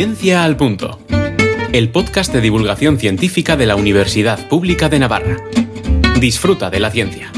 Ciencia 0.00 0.44
al 0.44 0.56
Punto, 0.56 0.98
el 1.74 1.90
podcast 1.90 2.32
de 2.32 2.40
divulgación 2.40 2.98
científica 2.98 3.58
de 3.58 3.66
la 3.66 3.76
Universidad 3.76 4.48
Pública 4.48 4.88
de 4.88 4.98
Navarra. 4.98 5.36
Disfruta 6.18 6.70
de 6.70 6.80
la 6.80 6.90
ciencia. 6.90 7.30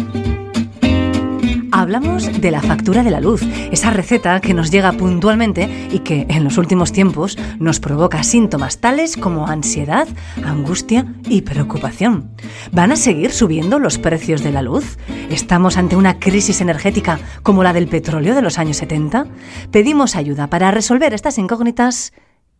Hablamos 1.72 2.40
de 2.40 2.50
la 2.53 2.62
factura 2.62 3.03
de 3.03 3.11
la 3.11 3.18
luz, 3.18 3.43
esa 3.72 3.90
receta 3.90 4.40
que 4.40 4.54
nos 4.54 4.71
llega 4.71 4.93
puntualmente 4.93 5.89
y 5.90 5.98
que 6.00 6.25
en 6.29 6.45
los 6.45 6.57
últimos 6.57 6.93
tiempos 6.93 7.36
nos 7.59 7.80
provoca 7.80 8.22
síntomas 8.22 8.79
tales 8.79 9.17
como 9.17 9.49
ansiedad, 9.49 10.07
angustia 10.44 11.13
y 11.29 11.43
preocupación. 11.43 12.31
¿Van 12.71 12.93
a 12.93 12.96
seguir 12.96 13.32
subiendo 13.32 13.81
los 13.81 13.99
precios 13.99 14.44
de 14.44 14.53
la 14.53 14.63
luz? 14.63 14.99
¿Estamos 15.31 15.76
ante 15.76 15.96
una 15.96 16.21
crisis 16.21 16.61
energética 16.61 17.18
como 17.43 17.64
la 17.64 17.72
del 17.72 17.89
petróleo 17.89 18.36
de 18.36 18.43
los 18.43 18.61
años 18.61 18.76
70? 18.76 19.26
Pedimos 19.72 20.14
ayuda 20.14 20.46
para 20.46 20.71
resolver 20.71 21.13
estas 21.13 21.39
incógnitas 21.39 22.13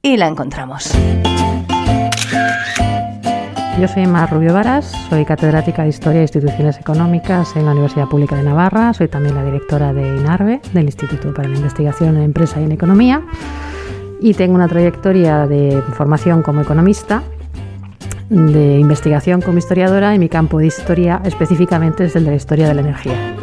y 0.05 0.17
la 0.17 0.27
encontramos. 0.27 0.93
Yo 3.81 3.89
soy 3.89 4.07
Mar 4.07 4.31
Rubio 4.33 4.53
Varas, 4.53 4.93
soy 5.09 5.25
catedrática 5.25 5.85
de 5.85 5.91
Historia 5.91 6.21
e 6.21 6.23
Instituciones 6.23 6.79
Económicas 6.79 7.55
en 7.57 7.65
la 7.65 7.73
Universidad 7.73 8.09
Pública 8.09 8.37
de 8.37 8.43
Navarra, 8.43 8.93
soy 8.93 9.09
también 9.09 9.37
la 9.37 9.45
directora 9.45 9.93
de 9.93 10.03
INARVE, 10.19 10.61
del 10.75 10.87
Instituto 10.87 11.33
para 11.33 11.49
la 11.49 11.57
Investigación 11.57 12.17
en 12.17 12.25
Empresa 12.25 12.61
y 12.61 12.65
en 12.65 12.73
Economía, 12.73 13.23
y 14.21 14.35
tengo 14.35 14.57
una 14.57 14.69
trayectoria 14.69 15.47
de 15.47 15.81
formación 15.97 16.43
como 16.43 16.61
economista, 16.61 17.23
de 18.29 18.79
investigación 18.79 19.41
como 19.41 19.59
historiadora 19.59 20.15
y 20.15 20.19
mi 20.19 20.29
campo 20.29 20.59
de 20.59 20.67
historia 20.67 21.23
específicamente 21.25 22.05
es 22.05 22.17
el 22.17 22.25
de 22.25 22.31
la 22.31 22.37
historia 22.37 22.69
de 22.69 22.75
la 22.75 22.81
energía. 22.81 23.37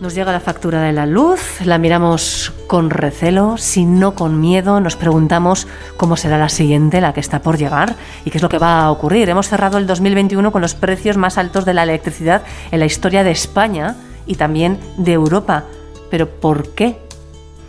Nos 0.00 0.14
llega 0.14 0.32
la 0.32 0.40
factura 0.40 0.82
de 0.82 0.92
la 0.92 1.06
luz, 1.06 1.60
la 1.64 1.78
miramos 1.78 2.52
con 2.66 2.90
recelo, 2.90 3.56
si 3.56 3.84
no 3.84 4.14
con 4.14 4.40
miedo, 4.40 4.80
nos 4.80 4.96
preguntamos 4.96 5.68
cómo 5.96 6.16
será 6.16 6.36
la 6.36 6.48
siguiente, 6.48 7.00
la 7.00 7.14
que 7.14 7.20
está 7.20 7.40
por 7.40 7.58
llegar, 7.58 7.94
y 8.24 8.30
qué 8.30 8.38
es 8.38 8.42
lo 8.42 8.48
que 8.48 8.58
va 8.58 8.82
a 8.82 8.90
ocurrir. 8.90 9.28
Hemos 9.28 9.48
cerrado 9.48 9.78
el 9.78 9.86
2021 9.86 10.50
con 10.50 10.62
los 10.62 10.74
precios 10.74 11.16
más 11.16 11.38
altos 11.38 11.64
de 11.64 11.74
la 11.74 11.84
electricidad 11.84 12.42
en 12.72 12.80
la 12.80 12.86
historia 12.86 13.22
de 13.22 13.30
España 13.30 13.94
y 14.26 14.34
también 14.34 14.80
de 14.96 15.12
Europa. 15.12 15.64
Pero 16.10 16.28
¿por 16.28 16.74
qué? 16.74 16.98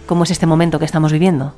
¿Cómo 0.08 0.24
es 0.24 0.32
este 0.32 0.48
momento 0.48 0.80
que 0.80 0.86
estamos 0.86 1.12
viviendo? 1.12 1.54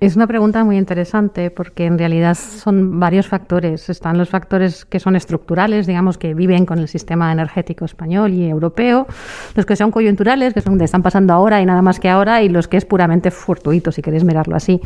Es 0.00 0.16
una 0.16 0.26
pregunta 0.26 0.64
muy 0.64 0.78
interesante 0.78 1.50
porque 1.52 1.86
en 1.86 1.96
realidad 1.96 2.34
son 2.34 2.98
varios 2.98 3.28
factores. 3.28 3.88
Están 3.88 4.18
los 4.18 4.30
factores 4.30 4.84
que 4.84 4.98
son 4.98 5.14
estructurales, 5.14 5.86
digamos, 5.86 6.18
que 6.18 6.34
viven 6.34 6.66
con 6.66 6.80
el 6.80 6.88
sistema 6.88 7.30
energético 7.30 7.84
español 7.84 8.32
y 8.32 8.48
europeo, 8.48 9.06
los 9.54 9.64
que 9.64 9.76
son 9.76 9.92
coyunturales, 9.92 10.54
que 10.54 10.60
son 10.60 10.80
están 10.80 11.02
pasando 11.02 11.32
ahora 11.32 11.62
y 11.62 11.66
nada 11.66 11.82
más 11.82 12.00
que 12.00 12.08
ahora, 12.08 12.42
y 12.42 12.48
los 12.48 12.66
que 12.66 12.78
es 12.78 12.84
puramente 12.84 13.30
fortuito, 13.30 13.92
si 13.92 14.02
queréis 14.02 14.24
mirarlo 14.24 14.56
así. 14.56 14.80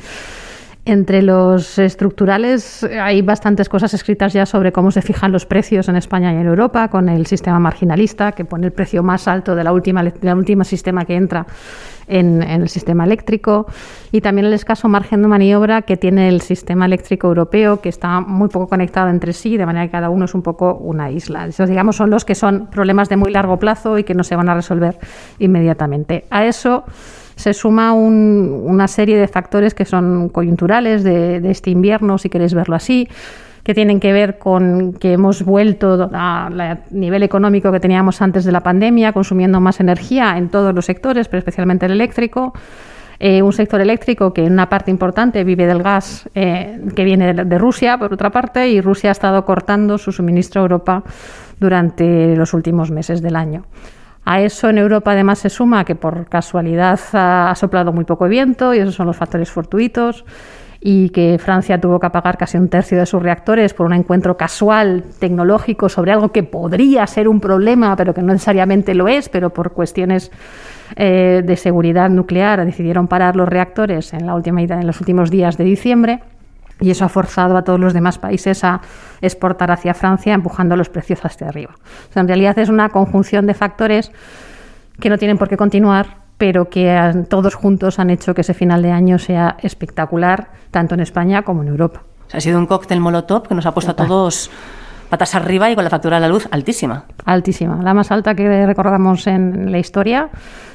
Entre 0.88 1.20
los 1.20 1.80
estructurales 1.80 2.84
hay 2.84 3.20
bastantes 3.20 3.68
cosas 3.68 3.92
escritas 3.92 4.32
ya 4.32 4.46
sobre 4.46 4.70
cómo 4.70 4.92
se 4.92 5.02
fijan 5.02 5.32
los 5.32 5.44
precios 5.44 5.88
en 5.88 5.96
España 5.96 6.32
y 6.32 6.36
en 6.36 6.46
Europa, 6.46 6.86
con 6.86 7.08
el 7.08 7.26
sistema 7.26 7.58
marginalista, 7.58 8.30
que 8.30 8.44
pone 8.44 8.68
el 8.68 8.72
precio 8.72 9.02
más 9.02 9.26
alto 9.26 9.56
de 9.56 9.64
la 9.64 9.72
última, 9.72 10.04
sistema 10.64 11.04
que 11.04 11.16
entra 11.16 11.44
en, 12.06 12.40
el 12.40 12.68
sistema 12.68 13.02
eléctrico 13.02 13.66
y 14.12 14.20
también 14.20 14.46
el 14.46 14.52
escaso 14.52 14.88
margen 14.88 15.22
de 15.22 15.28
maniobra 15.28 15.82
que 15.82 15.96
tiene 15.96 16.28
el 16.28 16.40
sistema 16.40 16.86
eléctrico 16.86 17.26
europeo, 17.26 17.80
que 17.80 17.88
está 17.88 18.20
muy 18.20 18.48
poco 18.48 18.68
conectado 18.68 19.08
entre 19.08 19.32
sí, 19.32 19.56
de 19.56 19.66
manera 19.66 19.86
que 19.86 19.90
cada 19.90 20.08
uno 20.08 20.26
es 20.26 20.34
un 20.34 20.42
poco 20.42 20.76
una 20.76 21.10
isla. 21.10 21.48
Esos, 21.48 21.68
digamos, 21.68 21.96
son 21.96 22.10
los 22.10 22.24
que 22.24 22.36
son 22.36 22.68
problemas 22.68 23.08
de 23.08 23.16
muy 23.16 23.32
largo 23.32 23.58
plazo 23.58 23.98
y 23.98 24.04
que 24.04 24.14
no 24.14 24.22
se 24.22 24.36
van 24.36 24.48
a 24.48 24.54
resolver 24.54 24.96
inmediatamente. 25.40 26.26
A 26.30 26.44
eso 26.44 26.84
se 27.36 27.54
suma 27.54 27.92
una 27.92 28.88
serie 28.88 29.18
de 29.18 29.28
factores 29.28 29.74
que 29.74 29.84
son 29.84 30.30
coyunturales 30.30 31.04
de, 31.04 31.40
de 31.40 31.50
este 31.50 31.70
invierno, 31.70 32.18
si 32.18 32.28
queréis 32.28 32.54
verlo 32.54 32.74
así 32.74 33.08
que 33.66 33.74
tienen 33.74 33.98
que 33.98 34.12
ver 34.12 34.38
con 34.38 34.92
que 34.92 35.14
hemos 35.14 35.42
vuelto 35.42 36.08
al 36.12 36.84
nivel 36.92 37.24
económico 37.24 37.72
que 37.72 37.80
teníamos 37.80 38.22
antes 38.22 38.44
de 38.44 38.52
la 38.52 38.60
pandemia, 38.60 39.12
consumiendo 39.12 39.60
más 39.60 39.80
energía 39.80 40.38
en 40.38 40.50
todos 40.50 40.72
los 40.72 40.84
sectores, 40.84 41.26
pero 41.26 41.40
especialmente 41.40 41.86
el 41.86 41.90
eléctrico. 41.90 42.52
Eh, 43.18 43.42
un 43.42 43.52
sector 43.52 43.80
eléctrico 43.80 44.32
que 44.32 44.44
en 44.44 44.52
una 44.52 44.68
parte 44.68 44.92
importante 44.92 45.42
vive 45.42 45.66
del 45.66 45.82
gas 45.82 46.28
eh, 46.36 46.78
que 46.94 47.02
viene 47.02 47.34
de, 47.34 47.58
Rusia, 47.58 47.98
por 47.98 48.12
otra 48.12 48.30
parte, 48.30 48.68
y 48.68 48.80
Rusia 48.80 49.10
ha 49.10 49.12
estado 49.12 49.44
cortando 49.44 49.98
su 49.98 50.12
suministro 50.12 50.60
a 50.60 50.62
Europa 50.62 51.02
durante 51.58 52.36
los 52.36 52.54
últimos 52.54 52.92
meses 52.92 53.20
del 53.20 53.34
año. 53.34 53.64
A 54.28 54.40
eso 54.40 54.68
en 54.68 54.78
Europa 54.78 55.12
además 55.12 55.38
se 55.38 55.48
suma 55.48 55.84
que 55.84 55.94
por 55.94 56.28
casualidad 56.28 56.98
ha 57.12 57.54
soplado 57.54 57.92
muy 57.92 58.04
poco 58.04 58.26
viento 58.26 58.74
y 58.74 58.78
esos 58.78 58.96
son 58.96 59.06
los 59.06 59.16
factores 59.16 59.48
fortuitos 59.52 60.24
y 60.80 61.10
que 61.10 61.38
Francia 61.38 61.80
tuvo 61.80 62.00
que 62.00 62.06
apagar 62.06 62.36
casi 62.36 62.58
un 62.58 62.68
tercio 62.68 62.98
de 62.98 63.06
sus 63.06 63.22
reactores 63.22 63.72
por 63.72 63.86
un 63.86 63.92
encuentro 63.92 64.36
casual 64.36 65.04
tecnológico 65.20 65.88
sobre 65.88 66.10
algo 66.10 66.32
que 66.32 66.42
podría 66.42 67.06
ser 67.06 67.28
un 67.28 67.40
problema, 67.40 67.94
pero 67.94 68.14
que 68.14 68.20
no 68.20 68.32
necesariamente 68.32 68.96
lo 68.96 69.06
es, 69.06 69.28
pero 69.28 69.50
por 69.50 69.72
cuestiones 69.72 70.32
eh, 70.96 71.42
de 71.44 71.56
seguridad 71.56 72.10
nuclear 72.10 72.64
decidieron 72.64 73.06
parar 73.06 73.36
los 73.36 73.48
reactores 73.48 74.12
en, 74.12 74.26
la 74.26 74.34
última, 74.34 74.60
en 74.60 74.86
los 74.88 75.00
últimos 75.00 75.30
días 75.30 75.56
de 75.56 75.64
diciembre. 75.64 76.20
Y 76.80 76.90
eso 76.90 77.04
ha 77.04 77.08
forzado 77.08 77.56
a 77.56 77.62
todos 77.62 77.80
los 77.80 77.94
demás 77.94 78.18
países 78.18 78.62
a 78.64 78.80
exportar 79.20 79.70
hacia 79.70 79.94
Francia, 79.94 80.34
empujando 80.34 80.76
los 80.76 80.88
precios 80.88 81.24
hacia 81.24 81.48
arriba. 81.48 81.74
en 82.14 82.28
realidad 82.28 82.58
es 82.58 82.68
una 82.68 82.90
conjunción 82.90 83.46
de 83.46 83.54
factores 83.54 84.12
que 85.00 85.08
no 85.08 85.18
tienen 85.18 85.38
por 85.38 85.48
qué 85.48 85.56
continuar, 85.56 86.18
pero 86.38 86.68
que 86.68 87.24
todos 87.28 87.54
juntos 87.54 87.98
han 87.98 88.10
hecho 88.10 88.34
que 88.34 88.42
ese 88.42 88.54
final 88.54 88.82
de 88.82 88.90
año 88.90 89.18
sea 89.18 89.56
espectacular, 89.62 90.48
tanto 90.70 90.94
en 90.94 91.00
España 91.00 91.42
como 91.42 91.62
en 91.62 91.68
Europa. 91.68 92.02
ha 92.32 92.40
sido 92.40 92.58
un 92.58 92.66
cóctel 92.66 93.00
molotov 93.00 93.48
que 93.48 93.54
nos 93.54 93.66
ha 93.66 93.72
puesto 93.72 93.92
a 93.92 93.96
todos 93.96 94.50
patas 95.08 95.34
arriba 95.34 95.70
y 95.70 95.74
con 95.74 95.84
la 95.84 95.90
factura 95.90 96.16
de 96.16 96.22
la 96.22 96.28
luz 96.28 96.48
altísima. 96.50 97.04
Altísima, 97.24 97.80
la 97.82 97.94
más 97.94 98.10
alta 98.10 98.34
que 98.34 98.66
recordamos 98.66 99.26
en 99.26 99.70
la 99.70 99.78
historia, 99.78 100.30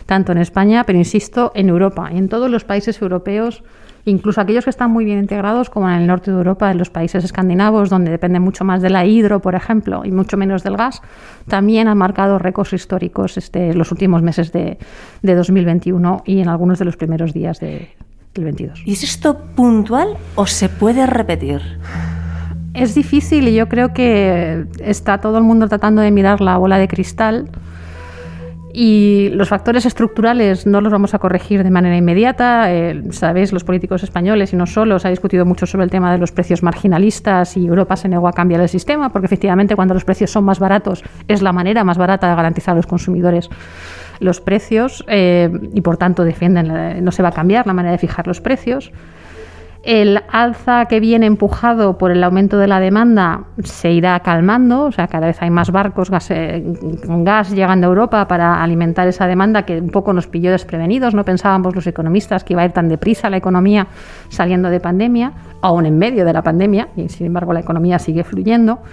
tanto 0.06 0.32
en 0.32 0.38
España, 0.38 0.84
pero 0.86 0.98
insisto, 0.98 1.52
en 1.54 1.70
Europa 1.70 2.10
en 2.12 2.30
todos 2.30 2.50
los 2.50 2.64
países 2.64 3.02
europeos 3.02 3.64
incluso 4.06 4.42
aquellos 4.42 4.64
que 4.64 4.70
están 4.70 4.92
muy 4.92 5.06
bien 5.06 5.20
integrados, 5.20 5.70
como 5.70 5.90
en 5.90 5.96
el 5.96 6.08
norte 6.08 6.32
de 6.32 6.38
Europa, 6.38 6.72
en 6.72 6.78
los 6.78 6.90
países 6.90 7.24
escandinavos, 7.24 7.90
donde 7.90 8.12
depende 8.12 8.40
mucho 8.40 8.64
más 8.64 8.82
de 8.82 8.90
la 8.90 9.06
hidro, 9.06 9.40
por 9.42 9.56
ejemplo, 9.56 10.04
y 10.06 10.12
mucho 10.12 10.38
menos 10.38 10.64
del 10.64 10.78
gas, 10.78 11.02
también 11.48 11.88
han 11.88 11.98
marcado 11.98 12.40
récords 12.40 12.74
históricos 12.74 13.38
este, 13.38 13.74
los 13.74 13.92
últimos 13.92 14.22
meses 14.22 14.52
de, 14.52 14.78
2021 15.22 16.24
y 16.26 16.40
en 16.40 16.50
algunos 16.50 16.80
de 16.80 16.86
los 16.86 16.98
primeros 16.98 17.34
días 17.34 17.60
de, 17.60 17.90
del 18.34 18.46
22. 18.46 18.84
¿Y 18.86 18.94
es 18.94 19.04
esto 19.04 19.38
puntual 19.56 20.18
o 20.36 20.46
se 20.46 20.70
puede 20.70 21.06
repetir? 21.06 21.62
Es 22.74 22.96
difícil 22.96 23.48
y 23.48 23.54
yo 23.54 23.68
creo 23.68 23.94
que 23.94 24.66
está 24.80 25.20
todo 25.20 25.38
el 25.38 25.44
mundo 25.44 25.68
tratando 25.68 26.02
de 26.02 26.12
mirar 26.12 26.40
la 26.42 26.58
bola 26.58 26.78
de 26.78 26.88
cristal 26.88 27.50
y 28.74 29.30
los 29.34 29.50
factores 29.50 29.86
estructurales 29.86 30.66
no 30.66 30.82
los 30.82 30.92
vamos 30.92 31.14
a 31.14 31.20
corregir 31.20 31.64
de 31.64 31.72
manera 31.72 31.96
inmediata. 31.96 32.72
Eh, 32.74 33.02
Sabéis, 33.12 33.52
los 33.52 33.64
políticos 33.64 34.04
españoles 34.04 34.54
y 34.54 34.56
no 34.56 34.66
solo 34.66 35.00
se 35.00 35.08
ha 35.08 35.12
discutido 35.12 35.46
mucho 35.46 35.66
sobre 35.66 35.86
el 35.86 35.92
tema 35.92 36.12
de 36.12 36.18
los 36.18 36.32
precios 36.32 36.64
marginalistas 36.64 37.58
y 37.58 37.68
Europa 37.68 37.96
se 37.96 38.08
negó 38.08 38.28
a 38.28 38.34
cambiar 38.34 38.62
el 38.62 38.70
sistema 38.70 39.10
porque 39.10 39.26
efectivamente 39.26 39.76
cuando 39.76 39.94
los 39.94 40.06
precios 40.06 40.32
son 40.32 40.46
más 40.46 40.60
baratos 40.60 41.04
es 41.28 41.42
la 41.42 41.52
manera 41.52 41.84
más 41.84 41.98
barata 41.98 42.30
de 42.30 42.36
garantizar 42.36 42.74
a 42.74 42.76
los 42.78 42.88
consumidores 42.88 43.50
los 44.20 44.40
precios 44.40 45.04
eh, 45.08 45.50
y 45.74 45.82
por 45.82 45.98
tanto 45.98 46.24
defienden 46.24 47.04
no 47.04 47.12
se 47.12 47.24
va 47.24 47.30
a 47.30 47.34
cambiar 47.34 47.66
la 47.66 47.74
manera 47.74 47.92
de 47.92 47.98
fijar 47.98 48.28
los 48.28 48.40
precios. 48.40 48.92
El 49.84 50.22
alza 50.32 50.86
que 50.86 51.00
viene 51.00 51.26
empujado 51.26 51.98
por 51.98 52.12
el 52.12 52.24
aumento 52.24 52.60
de 52.60 52.68
la 52.68 52.80
demanda 52.80 53.46
se 53.64 53.92
irá 53.92 54.20
calmando, 54.20 54.84
o 54.84 54.92
sea, 54.92 55.08
cada 55.08 55.26
vez 55.26 55.42
hay 55.42 55.50
más 55.50 55.72
barcos 55.72 56.12
eh, 56.30 56.64
con 57.04 57.24
gas 57.24 57.50
llegando 57.50 57.88
a 57.88 57.90
Europa 57.90 58.28
para 58.28 58.62
alimentar 58.62 59.08
esa 59.08 59.26
demanda 59.26 59.64
que 59.66 59.80
un 59.80 59.90
poco 59.90 60.14
nos 60.14 60.28
pilló 60.28 60.52
desprevenidos. 60.52 61.16
No 61.16 61.26
pensábamos 61.26 61.74
los 61.74 61.88
economistas 61.88 62.44
que 62.44 62.54
iba 62.54 62.62
a 62.62 62.66
ir 62.66 62.74
tan 62.74 62.90
deprisa 62.90 63.32
la 63.32 63.38
economía 63.38 63.88
saliendo 64.30 64.70
de 64.70 64.80
pandemia, 64.80 65.34
aún 65.62 65.88
en 65.88 65.98
medio 65.98 66.26
de 66.26 66.34
la 66.34 66.44
pandemia, 66.44 66.90
y 66.96 67.10
sin 67.10 67.26
embargo 67.26 67.52
la 67.52 67.62
economía 67.62 67.98
sigue 67.98 68.24
fluyendo. 68.24 68.84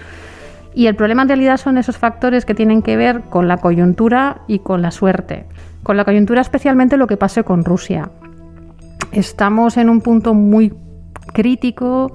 Y 0.75 0.87
el 0.87 0.97
problema 0.97 1.21
en 1.21 1.29
realidad 1.29 1.59
son 1.59 1.77
esos 1.77 1.99
factores 1.99 2.47
que 2.47 2.55
tienen 2.55 2.81
que 2.81 2.97
ver 2.97 3.25
con 3.29 3.47
la 3.47 3.59
coyuntura 3.59 4.39
y 4.47 4.61
con 4.61 4.81
la 4.81 4.91
suerte. 4.91 5.45
Con 5.83 5.99
la 5.99 6.07
coyuntura 6.07 6.41
especialmente 6.41 6.97
lo 6.97 7.07
que 7.07 7.19
pase 7.19 7.45
con 7.45 7.63
Rusia 7.63 8.09
estamos 9.13 9.77
en 9.77 9.89
un 9.89 10.01
punto 10.01 10.35
muy 10.35 10.73
crítico, 11.33 12.13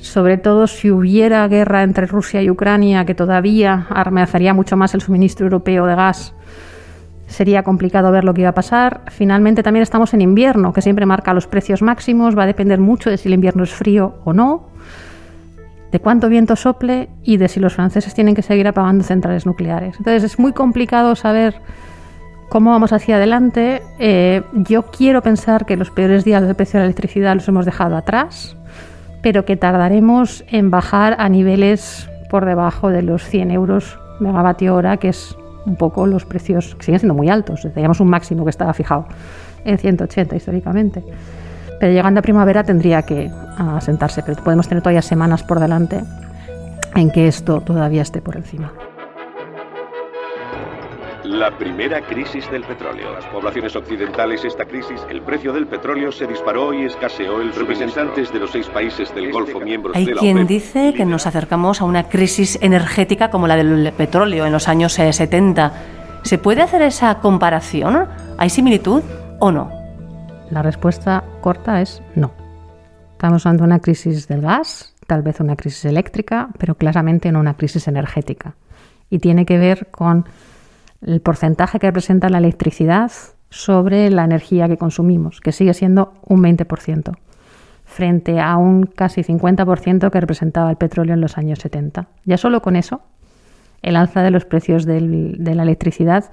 sobre 0.00 0.36
todo 0.36 0.66
si 0.66 0.90
hubiera 0.90 1.46
guerra 1.48 1.82
entre 1.82 2.06
Rusia 2.06 2.42
y 2.42 2.50
Ucrania, 2.50 3.04
que 3.04 3.14
todavía 3.14 3.86
amenazaría 3.88 4.52
mucho 4.54 4.76
más 4.76 4.94
el 4.94 5.00
suministro 5.00 5.46
europeo 5.46 5.86
de 5.86 5.94
gas. 5.94 6.34
Sería 7.26 7.62
complicado 7.62 8.12
ver 8.12 8.22
lo 8.22 8.34
que 8.34 8.42
iba 8.42 8.50
a 8.50 8.54
pasar. 8.54 9.00
Finalmente 9.10 9.62
también 9.62 9.82
estamos 9.82 10.12
en 10.14 10.20
invierno, 10.20 10.72
que 10.72 10.82
siempre 10.82 11.06
marca 11.06 11.32
los 11.32 11.46
precios 11.46 11.80
máximos. 11.80 12.36
Va 12.36 12.42
a 12.44 12.46
depender 12.46 12.78
mucho 12.78 13.10
de 13.10 13.16
si 13.16 13.28
el 13.28 13.34
invierno 13.34 13.64
es 13.64 13.70
frío 13.72 14.16
o 14.24 14.32
no. 14.32 14.68
de 15.94 16.00
cuánto 16.00 16.28
viento 16.28 16.56
sople 16.56 17.08
y 17.22 17.36
de 17.36 17.46
si 17.46 17.60
los 17.60 17.74
franceses 17.74 18.12
tienen 18.14 18.34
que 18.34 18.42
seguir 18.42 18.66
apagando 18.66 19.04
centrales 19.04 19.46
nucleares. 19.46 19.94
Entonces 19.96 20.24
es 20.24 20.40
muy 20.40 20.52
complicado 20.52 21.14
saber 21.14 21.54
cómo 22.54 22.70
vamos 22.70 22.92
hacia 22.92 23.16
adelante. 23.16 23.82
Eh, 23.98 24.42
yo 24.52 24.84
quiero 24.84 25.22
pensar 25.22 25.66
que 25.66 25.76
los 25.76 25.90
peores 25.90 26.24
días 26.24 26.40
del 26.40 26.54
precio 26.54 26.78
de 26.78 26.82
la 26.82 26.86
electricidad 26.86 27.34
los 27.34 27.48
hemos 27.48 27.64
dejado 27.64 27.96
atrás, 27.96 28.56
pero 29.22 29.44
que 29.44 29.56
tardaremos 29.56 30.44
en 30.46 30.70
bajar 30.70 31.16
a 31.18 31.28
niveles 31.28 32.08
por 32.30 32.44
debajo 32.44 32.90
de 32.90 33.02
los 33.02 33.24
100 33.24 33.50
euros 33.50 33.98
megavatio 34.20 34.72
hora, 34.76 34.98
que 34.98 35.08
es 35.08 35.36
un 35.66 35.74
poco 35.74 36.06
los 36.06 36.26
precios 36.26 36.76
que 36.76 36.84
siguen 36.84 37.00
siendo 37.00 37.14
muy 37.14 37.28
altos. 37.28 37.62
Teníamos 37.74 37.98
un 37.98 38.06
máximo 38.06 38.44
que 38.44 38.50
estaba 38.50 38.72
fijado 38.72 39.06
en 39.64 39.76
180 39.76 40.36
históricamente. 40.36 41.02
Pero 41.80 41.92
llegando 41.92 42.20
a 42.20 42.22
primavera 42.22 42.62
tendría 42.62 43.02
que 43.02 43.32
asentarse, 43.58 44.22
pero 44.22 44.40
podemos 44.44 44.68
tener 44.68 44.80
todavía 44.80 45.02
semanas 45.02 45.42
por 45.42 45.58
delante 45.58 46.04
en 46.94 47.10
que 47.10 47.26
esto 47.26 47.62
todavía 47.62 48.02
esté 48.02 48.20
por 48.20 48.36
encima. 48.36 48.72
La 51.24 51.56
primera 51.56 52.02
crisis 52.02 52.50
del 52.50 52.64
petróleo. 52.64 53.14
Las 53.14 53.24
poblaciones 53.24 53.74
occidentales, 53.74 54.44
esta 54.44 54.66
crisis, 54.66 55.00
el 55.08 55.22
precio 55.22 55.54
del 55.54 55.66
petróleo 55.66 56.12
se 56.12 56.26
disparó 56.26 56.74
y 56.74 56.84
escaseó 56.84 57.40
el 57.40 57.54
representantes 57.54 58.30
de 58.30 58.40
los 58.40 58.50
seis 58.50 58.68
países 58.68 59.14
del 59.14 59.32
Golfo 59.32 59.58
miembros 59.58 59.96
Hay 59.96 60.04
de 60.04 60.14
la 60.14 60.20
quien 60.20 60.36
OPEP, 60.36 60.48
dice 60.48 60.92
que 60.94 61.06
nos 61.06 61.26
acercamos 61.26 61.80
a 61.80 61.86
una 61.86 62.10
crisis 62.10 62.58
energética 62.60 63.30
como 63.30 63.46
la 63.46 63.56
del 63.56 63.90
petróleo 63.94 64.44
en 64.44 64.52
los 64.52 64.68
años 64.68 64.98
eh, 64.98 65.10
70. 65.10 65.72
¿Se 66.24 66.36
puede 66.36 66.60
hacer 66.60 66.82
esa 66.82 67.20
comparación? 67.20 68.06
¿Hay 68.36 68.50
similitud 68.50 69.02
o 69.40 69.50
no? 69.50 69.70
La 70.50 70.60
respuesta 70.60 71.24
corta 71.40 71.80
es 71.80 72.02
no. 72.14 72.32
Estamos 73.12 73.46
ante 73.46 73.62
una 73.62 73.78
crisis 73.78 74.28
del 74.28 74.42
gas, 74.42 74.94
tal 75.06 75.22
vez 75.22 75.40
una 75.40 75.56
crisis 75.56 75.86
eléctrica, 75.86 76.50
pero 76.58 76.74
claramente 76.74 77.32
no 77.32 77.40
una 77.40 77.54
crisis 77.54 77.88
energética. 77.88 78.56
Y 79.08 79.20
tiene 79.20 79.46
que 79.46 79.56
ver 79.56 79.86
con 79.90 80.26
el 81.04 81.20
porcentaje 81.20 81.78
que 81.78 81.86
representa 81.86 82.28
la 82.28 82.38
electricidad 82.38 83.10
sobre 83.50 84.10
la 84.10 84.24
energía 84.24 84.68
que 84.68 84.76
consumimos, 84.78 85.40
que 85.40 85.52
sigue 85.52 85.74
siendo 85.74 86.14
un 86.26 86.42
20%, 86.42 87.16
frente 87.84 88.40
a 88.40 88.56
un 88.56 88.84
casi 88.86 89.22
50% 89.22 90.10
que 90.10 90.20
representaba 90.20 90.70
el 90.70 90.76
petróleo 90.76 91.14
en 91.14 91.20
los 91.20 91.38
años 91.38 91.58
70. 91.60 92.08
Ya 92.24 92.36
solo 92.36 92.62
con 92.62 92.74
eso, 92.76 93.02
el 93.82 93.96
alza 93.96 94.22
de 94.22 94.30
los 94.30 94.44
precios 94.44 94.84
del- 94.86 95.36
de 95.38 95.54
la 95.54 95.62
electricidad 95.62 96.24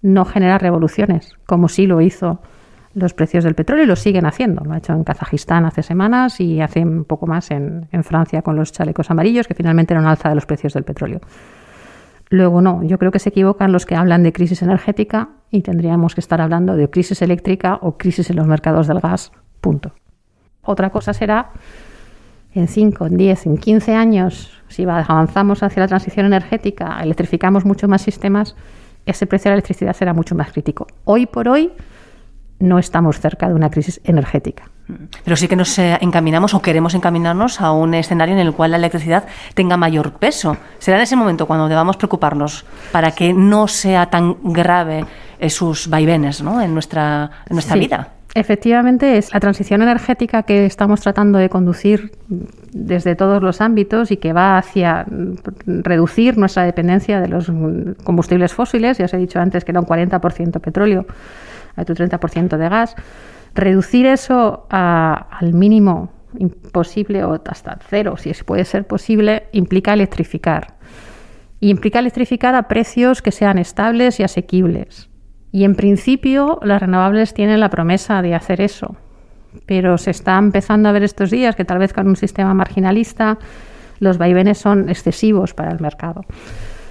no 0.00 0.24
genera 0.24 0.56
revoluciones, 0.58 1.34
como 1.46 1.68
sí 1.68 1.86
lo 1.86 2.00
hizo 2.00 2.40
los 2.94 3.14
precios 3.14 3.44
del 3.44 3.54
petróleo 3.54 3.84
y 3.84 3.86
lo 3.86 3.96
siguen 3.96 4.26
haciendo. 4.26 4.64
Lo 4.64 4.72
ha 4.72 4.78
hecho 4.78 4.92
en 4.94 5.04
Kazajistán 5.04 5.64
hace 5.64 5.82
semanas 5.82 6.40
y 6.40 6.60
hace 6.60 6.80
un 6.82 7.04
poco 7.04 7.26
más 7.26 7.50
en, 7.50 7.86
en 7.92 8.02
Francia 8.04 8.42
con 8.42 8.56
los 8.56 8.72
chalecos 8.72 9.10
amarillos, 9.10 9.46
que 9.46 9.54
finalmente 9.54 9.92
era 9.92 10.00
un 10.00 10.06
alza 10.08 10.28
de 10.28 10.34
los 10.34 10.46
precios 10.46 10.72
del 10.72 10.84
petróleo. 10.84 11.20
Luego 12.30 12.60
no, 12.62 12.82
yo 12.84 12.96
creo 12.98 13.10
que 13.10 13.18
se 13.18 13.28
equivocan 13.30 13.72
los 13.72 13.86
que 13.86 13.96
hablan 13.96 14.22
de 14.22 14.32
crisis 14.32 14.62
energética 14.62 15.30
y 15.50 15.62
tendríamos 15.62 16.14
que 16.14 16.20
estar 16.20 16.40
hablando 16.40 16.76
de 16.76 16.88
crisis 16.88 17.20
eléctrica 17.22 17.78
o 17.82 17.98
crisis 17.98 18.30
en 18.30 18.36
los 18.36 18.46
mercados 18.46 18.86
del 18.86 19.00
gas, 19.00 19.32
punto. 19.60 19.92
Otra 20.62 20.90
cosa 20.90 21.12
será 21.12 21.50
en 22.54 22.68
5, 22.68 23.06
en 23.06 23.16
10, 23.16 23.46
en 23.46 23.56
15 23.56 23.94
años, 23.94 24.62
si 24.68 24.84
va- 24.84 25.00
avanzamos 25.00 25.62
hacia 25.64 25.80
la 25.82 25.88
transición 25.88 26.26
energética, 26.26 27.00
electrificamos 27.02 27.64
mucho 27.64 27.88
más 27.88 28.02
sistemas, 28.02 28.54
ese 29.06 29.26
precio 29.26 29.48
de 29.48 29.52
la 29.52 29.54
electricidad 29.56 29.94
será 29.94 30.12
mucho 30.14 30.34
más 30.36 30.52
crítico. 30.52 30.86
Hoy 31.04 31.26
por 31.26 31.48
hoy 31.48 31.72
no 32.60 32.78
estamos 32.78 33.18
cerca 33.18 33.48
de 33.48 33.54
una 33.54 33.70
crisis 33.70 34.00
energética. 34.04 34.70
Pero 35.24 35.36
sí 35.36 35.48
que 35.48 35.56
nos 35.56 35.78
eh, 35.78 35.98
encaminamos 36.00 36.54
o 36.54 36.62
queremos 36.62 36.94
encaminarnos 36.94 37.60
a 37.60 37.72
un 37.72 37.94
escenario 37.94 38.34
en 38.34 38.40
el 38.40 38.52
cual 38.52 38.72
la 38.72 38.76
electricidad 38.76 39.24
tenga 39.54 39.76
mayor 39.76 40.12
peso. 40.12 40.56
Será 40.78 40.96
en 40.98 41.02
ese 41.02 41.16
momento 41.16 41.46
cuando 41.46 41.68
debamos 41.68 41.96
preocuparnos 41.96 42.64
para 42.92 43.12
que 43.12 43.32
no 43.32 43.68
sea 43.68 44.06
tan 44.06 44.36
grave 44.42 45.04
eh, 45.38 45.50
sus 45.50 45.88
vaivenes 45.88 46.42
¿no? 46.42 46.60
en 46.60 46.74
nuestra, 46.74 47.30
en 47.48 47.54
nuestra 47.54 47.74
Sí, 47.74 47.80
vida. 47.80 48.08
Efectivamente, 48.34 49.18
es 49.18 49.34
la 49.34 49.40
transición 49.40 49.82
energética 49.82 50.44
que 50.44 50.64
estamos 50.64 51.00
tratando 51.00 51.38
de 51.38 51.48
conducir 51.48 52.12
desde 52.72 53.16
todos 53.16 53.42
los 53.42 53.60
ámbitos 53.60 54.12
y 54.12 54.18
que 54.18 54.32
va 54.32 54.56
hacia 54.56 55.04
mm, 55.04 55.82
reducir 55.82 56.38
nuestra 56.38 56.62
dependencia 56.64 57.20
de 57.20 57.26
los 57.26 57.48
mm, 57.48 58.02
combustibles 58.04 58.54
fósiles. 58.54 58.98
Ya 58.98 59.06
os 59.06 59.14
he 59.14 59.16
dicho 59.16 59.40
antes 59.40 59.64
que 59.64 59.72
era 59.72 59.80
un 59.80 59.86
40% 59.86 60.60
petróleo, 60.60 61.06
hay 61.74 61.82
otro 61.82 61.96
30% 61.96 62.56
de 62.56 62.68
gas. 62.68 62.94
Reducir 63.54 64.06
eso 64.06 64.66
a- 64.70 65.26
al 65.30 65.52
mínimo 65.54 66.12
imposible 66.38 67.24
o 67.24 67.40
hasta 67.46 67.78
cero, 67.88 68.16
si 68.16 68.30
es- 68.30 68.44
puede 68.44 68.64
ser 68.64 68.86
posible, 68.86 69.48
implica 69.52 69.92
electrificar. 69.92 70.78
Y 71.58 71.70
implica 71.70 71.98
electrificar 71.98 72.54
a 72.54 72.68
precios 72.68 73.20
que 73.20 73.32
sean 73.32 73.58
estables 73.58 74.20
y 74.20 74.22
asequibles. 74.22 75.10
Y 75.52 75.64
en 75.64 75.74
principio 75.74 76.60
las 76.62 76.80
renovables 76.80 77.34
tienen 77.34 77.60
la 77.60 77.70
promesa 77.70 78.22
de 78.22 78.34
hacer 78.34 78.60
eso. 78.60 78.96
Pero 79.66 79.98
se 79.98 80.12
está 80.12 80.38
empezando 80.38 80.88
a 80.88 80.92
ver 80.92 81.02
estos 81.02 81.30
días 81.30 81.56
que 81.56 81.64
tal 81.64 81.78
vez 81.78 81.92
con 81.92 82.06
un 82.06 82.16
sistema 82.16 82.54
marginalista 82.54 83.38
los 83.98 84.16
vaivenes 84.16 84.58
son 84.58 84.88
excesivos 84.88 85.52
para 85.52 85.72
el 85.72 85.80
mercado. 85.80 86.22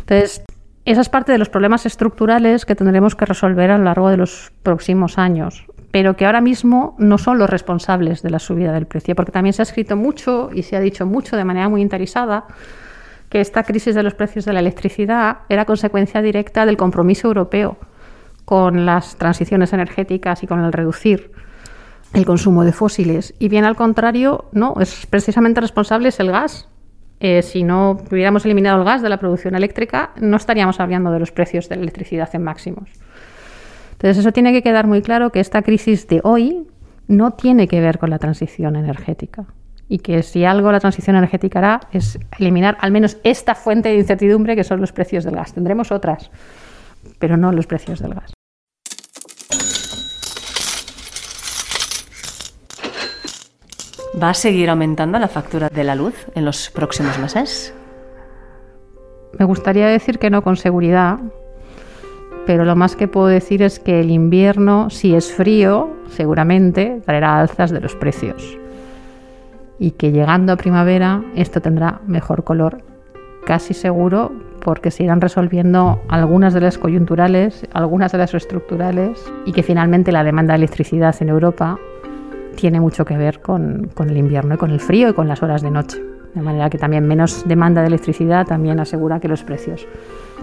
Entonces, 0.01 0.43
esa 0.83 1.01
es 1.01 1.09
parte 1.09 1.31
de 1.31 1.37
los 1.37 1.49
problemas 1.49 1.85
estructurales 1.85 2.65
que 2.65 2.75
tendremos 2.75 3.15
que 3.15 3.25
resolver 3.25 3.71
a 3.71 3.77
lo 3.77 3.85
largo 3.85 4.09
de 4.09 4.17
los 4.17 4.51
próximos 4.61 5.17
años, 5.17 5.65
pero 5.91 6.15
que 6.15 6.25
ahora 6.25 6.41
mismo 6.41 6.95
no 6.99 7.17
son 7.17 7.37
los 7.37 7.49
responsables 7.49 8.21
de 8.21 8.29
la 8.29 8.39
subida 8.39 8.71
del 8.73 8.85
precio, 8.85 9.15
porque 9.15 9.31
también 9.31 9.53
se 9.53 9.61
ha 9.61 9.63
escrito 9.63 9.95
mucho 9.95 10.49
y 10.53 10.63
se 10.63 10.75
ha 10.75 10.79
dicho 10.79 11.05
mucho 11.05 11.35
de 11.35 11.45
manera 11.45 11.69
muy 11.69 11.81
interesada 11.81 12.45
que 13.29 13.41
esta 13.41 13.63
crisis 13.63 13.95
de 13.95 14.03
los 14.03 14.13
precios 14.13 14.45
de 14.45 14.53
la 14.53 14.59
electricidad 14.59 15.39
era 15.49 15.65
consecuencia 15.65 16.21
directa 16.21 16.65
del 16.65 16.77
compromiso 16.77 17.27
europeo 17.27 17.77
con 18.45 18.85
las 18.85 19.15
transiciones 19.15 19.73
energéticas 19.73 20.41
y 20.43 20.47
con 20.47 20.63
el 20.63 20.73
reducir 20.73 21.31
el 22.13 22.25
consumo 22.25 22.63
de 22.63 22.71
fósiles. 22.71 23.35
Y 23.37 23.49
bien 23.49 23.65
al 23.65 23.75
contrario, 23.75 24.45
no, 24.51 24.73
es 24.79 25.05
precisamente 25.05 25.61
responsable 25.61 26.09
es 26.09 26.19
el 26.19 26.31
gas. 26.31 26.67
Eh, 27.19 27.41
si 27.41 27.63
no 27.63 27.99
hubiéramos 28.09 28.45
eliminado 28.45 28.79
el 28.79 28.85
gas 28.85 29.01
de 29.01 29.09
la 29.09 29.17
producción 29.17 29.53
eléctrica, 29.53 30.11
no 30.19 30.37
estaríamos 30.37 30.79
hablando 30.79 31.11
de 31.11 31.19
los 31.19 31.31
precios 31.31 31.69
de 31.69 31.75
la 31.75 31.83
electricidad 31.83 32.29
en 32.33 32.43
máximos. 32.43 32.89
Entonces, 33.99 34.19
eso 34.19 34.31
tiene 34.31 34.53
que 34.53 34.63
quedar 34.63 34.87
muy 34.87 35.01
claro 35.01 35.29
que 35.29 35.41
esta 35.41 35.61
crisis 35.61 36.07
de 36.07 36.21
hoy 36.23 36.65
no 37.09 37.31
tiene 37.31 37.67
que 37.67 37.81
ver 37.81 37.99
con 37.99 38.09
la 38.09 38.17
transición 38.17 38.77
energética. 38.77 39.43
Y 39.89 39.99
que 39.99 40.23
si 40.23 40.45
algo 40.45 40.71
la 40.71 40.79
transición 40.79 41.17
energética 41.17 41.59
hará 41.59 41.81
es 41.91 42.17
eliminar 42.37 42.77
al 42.79 42.93
menos 42.93 43.17
esta 43.25 43.55
fuente 43.55 43.89
de 43.89 43.95
incertidumbre 43.95 44.55
que 44.55 44.63
son 44.63 44.79
los 44.79 44.93
precios 44.93 45.25
del 45.25 45.35
gas. 45.35 45.53
Tendremos 45.53 45.91
otras, 45.91 46.31
pero 47.17 47.35
no 47.35 47.51
los 47.51 47.67
precios 47.67 47.99
del 47.99 48.13
gas. 48.13 48.31
¿Va 54.21 54.29
a 54.29 54.33
seguir 54.33 54.69
aumentando 54.69 55.19
la 55.19 55.27
factura 55.27 55.67
de 55.67 55.83
la 55.83 55.95
luz 55.95 56.15
en 56.35 56.45
los 56.45 56.69
próximos 56.69 57.19
meses? 57.19 57.73
Me 59.37 59.43
gustaría 59.43 59.87
decir 59.87 60.19
que 60.19 60.29
no 60.29 60.41
con 60.41 60.55
seguridad, 60.55 61.19
pero 62.49 62.65
lo 62.65 62.75
más 62.75 62.95
que 62.95 63.07
puedo 63.07 63.27
decir 63.27 63.61
es 63.61 63.77
que 63.77 63.99
el 63.99 64.09
invierno, 64.09 64.89
si 64.89 65.13
es 65.13 65.31
frío, 65.31 65.87
seguramente 66.07 66.99
traerá 67.05 67.39
alzas 67.39 67.69
de 67.69 67.79
los 67.79 67.95
precios. 67.95 68.57
Y 69.77 69.91
que 69.91 70.11
llegando 70.11 70.51
a 70.51 70.55
primavera 70.55 71.23
esto 71.35 71.61
tendrá 71.61 72.01
mejor 72.07 72.43
color, 72.43 72.81
casi 73.45 73.75
seguro, 73.75 74.31
porque 74.63 74.89
se 74.89 75.03
irán 75.03 75.21
resolviendo 75.21 76.01
algunas 76.07 76.55
de 76.55 76.61
las 76.61 76.79
coyunturales, 76.79 77.67
algunas 77.71 78.13
de 78.13 78.17
las 78.17 78.33
estructurales, 78.33 79.31
y 79.45 79.51
que 79.51 79.61
finalmente 79.61 80.11
la 80.11 80.23
demanda 80.23 80.53
de 80.53 80.57
electricidad 80.57 81.15
en 81.19 81.29
Europa 81.29 81.77
tiene 82.55 82.79
mucho 82.79 83.05
que 83.05 83.15
ver 83.15 83.41
con, 83.41 83.91
el 83.95 84.17
invierno 84.17 84.55
y 84.55 84.57
con 84.57 84.71
el 84.71 84.79
frío 84.79 85.09
y 85.09 85.13
con 85.13 85.27
las 85.27 85.43
horas 85.43 85.61
de 85.61 85.69
noche. 85.69 86.08
De 86.33 86.41
manera 86.41 86.69
que 86.69 86.77
también 86.77 87.07
menos 87.07 87.47
demanda 87.47 87.81
de 87.81 87.87
electricidad 87.87 88.45
también 88.45 88.79
asegura 88.79 89.19
que 89.19 89.27
los 89.27 89.43
precios 89.43 89.87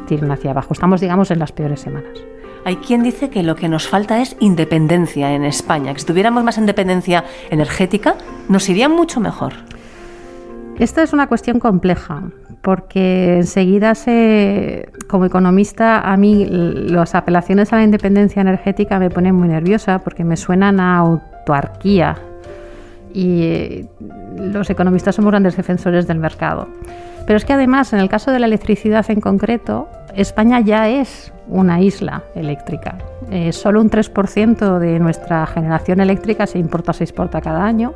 tiren 0.06 0.30
hacia 0.30 0.50
abajo. 0.50 0.72
Estamos, 0.72 1.00
digamos, 1.00 1.30
en 1.30 1.38
las 1.38 1.52
peores 1.52 1.80
semanas. 1.80 2.18
Hay 2.64 2.76
quien 2.76 3.04
dice 3.04 3.30
que 3.30 3.44
lo 3.44 3.54
que 3.54 3.68
nos 3.68 3.86
falta 3.86 4.20
es 4.20 4.36
independencia 4.40 5.32
en 5.32 5.44
España, 5.44 5.94
que 5.94 6.00
si 6.00 6.06
tuviéramos 6.06 6.42
más 6.42 6.58
independencia 6.58 7.24
energética 7.50 8.16
nos 8.48 8.68
iría 8.68 8.88
mucho 8.88 9.20
mejor. 9.20 9.52
Esta 10.78 11.02
es 11.02 11.12
una 11.12 11.28
cuestión 11.28 11.60
compleja, 11.60 12.24
porque 12.62 13.36
enseguida 13.36 13.94
se, 13.94 14.90
como 15.06 15.24
economista, 15.24 16.00
a 16.00 16.16
mí 16.16 16.44
las 16.44 17.14
apelaciones 17.14 17.72
a 17.72 17.76
la 17.76 17.84
independencia 17.84 18.42
energética 18.42 18.98
me 18.98 19.10
ponen 19.10 19.36
muy 19.36 19.46
nerviosa 19.46 20.00
porque 20.00 20.24
me 20.24 20.36
suenan 20.36 20.80
a 20.80 20.98
autarquía 20.98 22.16
y 23.14 23.86
los 24.38 24.70
economistas 24.70 25.14
somos 25.14 25.30
grandes 25.30 25.56
defensores 25.56 26.06
del 26.06 26.18
mercado. 26.18 26.68
Pero 27.26 27.36
es 27.36 27.44
que 27.44 27.52
además, 27.52 27.92
en 27.92 27.98
el 27.98 28.08
caso 28.08 28.30
de 28.30 28.38
la 28.38 28.46
electricidad 28.46 29.04
en 29.10 29.20
concreto, 29.20 29.88
España 30.14 30.60
ya 30.60 30.88
es 30.88 31.32
una 31.48 31.80
isla 31.80 32.22
eléctrica. 32.34 32.96
Eh, 33.30 33.52
solo 33.52 33.80
un 33.80 33.90
3% 33.90 34.78
de 34.78 34.98
nuestra 34.98 35.46
generación 35.46 36.00
eléctrica 36.00 36.46
se 36.46 36.58
importa 36.58 36.92
o 36.92 36.94
se 36.94 37.04
exporta 37.04 37.40
cada 37.40 37.64
año. 37.64 37.94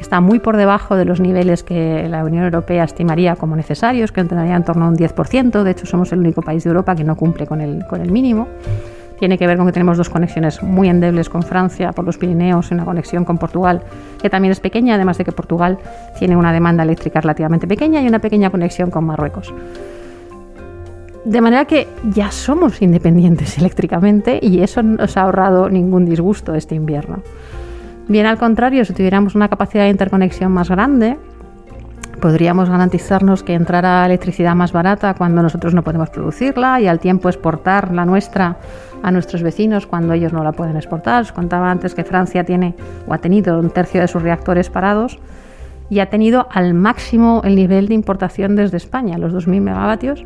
está 0.00 0.20
muy 0.20 0.38
por 0.38 0.56
debajo 0.56 0.94
de 0.94 1.04
los 1.04 1.20
niveles 1.20 1.62
que 1.62 2.06
la 2.08 2.22
Unión 2.24 2.44
Europea 2.44 2.84
estimaría 2.84 3.34
como 3.34 3.56
necesarios, 3.56 4.12
que 4.12 4.20
entraría 4.20 4.54
en 4.54 4.62
torno 4.62 4.84
a 4.84 4.88
un 4.88 4.96
10%. 4.96 5.62
De 5.62 5.70
hecho, 5.70 5.86
somos 5.86 6.12
el 6.12 6.20
único 6.20 6.42
país 6.42 6.62
de 6.64 6.68
Europa 6.68 6.94
que 6.94 7.02
no 7.02 7.16
cumple 7.16 7.46
con 7.46 7.60
el, 7.60 7.84
con 7.86 8.00
el 8.00 8.12
mínimo. 8.12 8.46
Tiene 9.18 9.38
que 9.38 9.46
ver 9.46 9.56
con 9.56 9.66
que 9.66 9.72
tenemos 9.72 9.96
dos 9.96 10.10
conexiones 10.10 10.62
muy 10.62 10.88
endebles 10.88 11.28
con 11.28 11.42
Francia 11.42 11.92
por 11.92 12.04
los 12.04 12.18
Pirineos 12.18 12.70
y 12.70 12.74
una 12.74 12.84
conexión 12.84 13.24
con 13.24 13.38
Portugal, 13.38 13.82
que 14.20 14.28
también 14.28 14.52
es 14.52 14.60
pequeña, 14.60 14.94
además 14.94 15.18
de 15.18 15.24
que 15.24 15.32
Portugal 15.32 15.78
tiene 16.18 16.36
una 16.36 16.52
demanda 16.52 16.82
eléctrica 16.82 17.20
relativamente 17.20 17.66
pequeña 17.66 18.02
y 18.02 18.08
una 18.08 18.18
pequeña 18.18 18.50
conexión 18.50 18.90
con 18.90 19.04
Marruecos. 19.04 19.54
De 21.24 21.40
manera 21.40 21.64
que 21.64 21.88
ya 22.04 22.30
somos 22.30 22.80
independientes 22.82 23.58
eléctricamente 23.58 24.38
y 24.40 24.62
eso 24.62 24.82
no 24.82 24.96
nos 24.96 25.16
ha 25.16 25.22
ahorrado 25.22 25.68
ningún 25.68 26.04
disgusto 26.04 26.54
este 26.54 26.74
invierno. 26.74 27.22
Bien 28.08 28.26
al 28.26 28.38
contrario, 28.38 28.84
si 28.84 28.92
tuviéramos 28.92 29.34
una 29.34 29.48
capacidad 29.48 29.82
de 29.84 29.90
interconexión 29.90 30.52
más 30.52 30.70
grande, 30.70 31.16
podríamos 32.20 32.68
garantizarnos 32.68 33.42
que 33.42 33.54
entrara 33.54 34.04
electricidad 34.06 34.54
más 34.54 34.72
barata 34.72 35.14
cuando 35.14 35.42
nosotros 35.42 35.74
no 35.74 35.82
podemos 35.82 36.10
producirla 36.10 36.80
y 36.80 36.86
al 36.86 36.98
tiempo 36.98 37.28
exportar 37.28 37.92
la 37.92 38.04
nuestra 38.04 38.56
a 39.02 39.10
nuestros 39.10 39.42
vecinos 39.42 39.86
cuando 39.86 40.14
ellos 40.14 40.32
no 40.32 40.42
la 40.42 40.52
pueden 40.52 40.76
exportar. 40.76 41.22
Os 41.22 41.32
contaba 41.32 41.70
antes 41.70 41.94
que 41.94 42.04
Francia 42.04 42.44
tiene 42.44 42.74
o 43.06 43.14
ha 43.14 43.18
tenido 43.18 43.58
un 43.58 43.70
tercio 43.70 44.00
de 44.00 44.08
sus 44.08 44.22
reactores 44.22 44.70
parados 44.70 45.18
y 45.90 46.00
ha 46.00 46.10
tenido 46.10 46.48
al 46.50 46.74
máximo 46.74 47.42
el 47.44 47.54
nivel 47.54 47.88
de 47.88 47.94
importación 47.94 48.56
desde 48.56 48.76
España, 48.76 49.18
los 49.18 49.32
2.000 49.32 49.60
megavatios, 49.60 50.24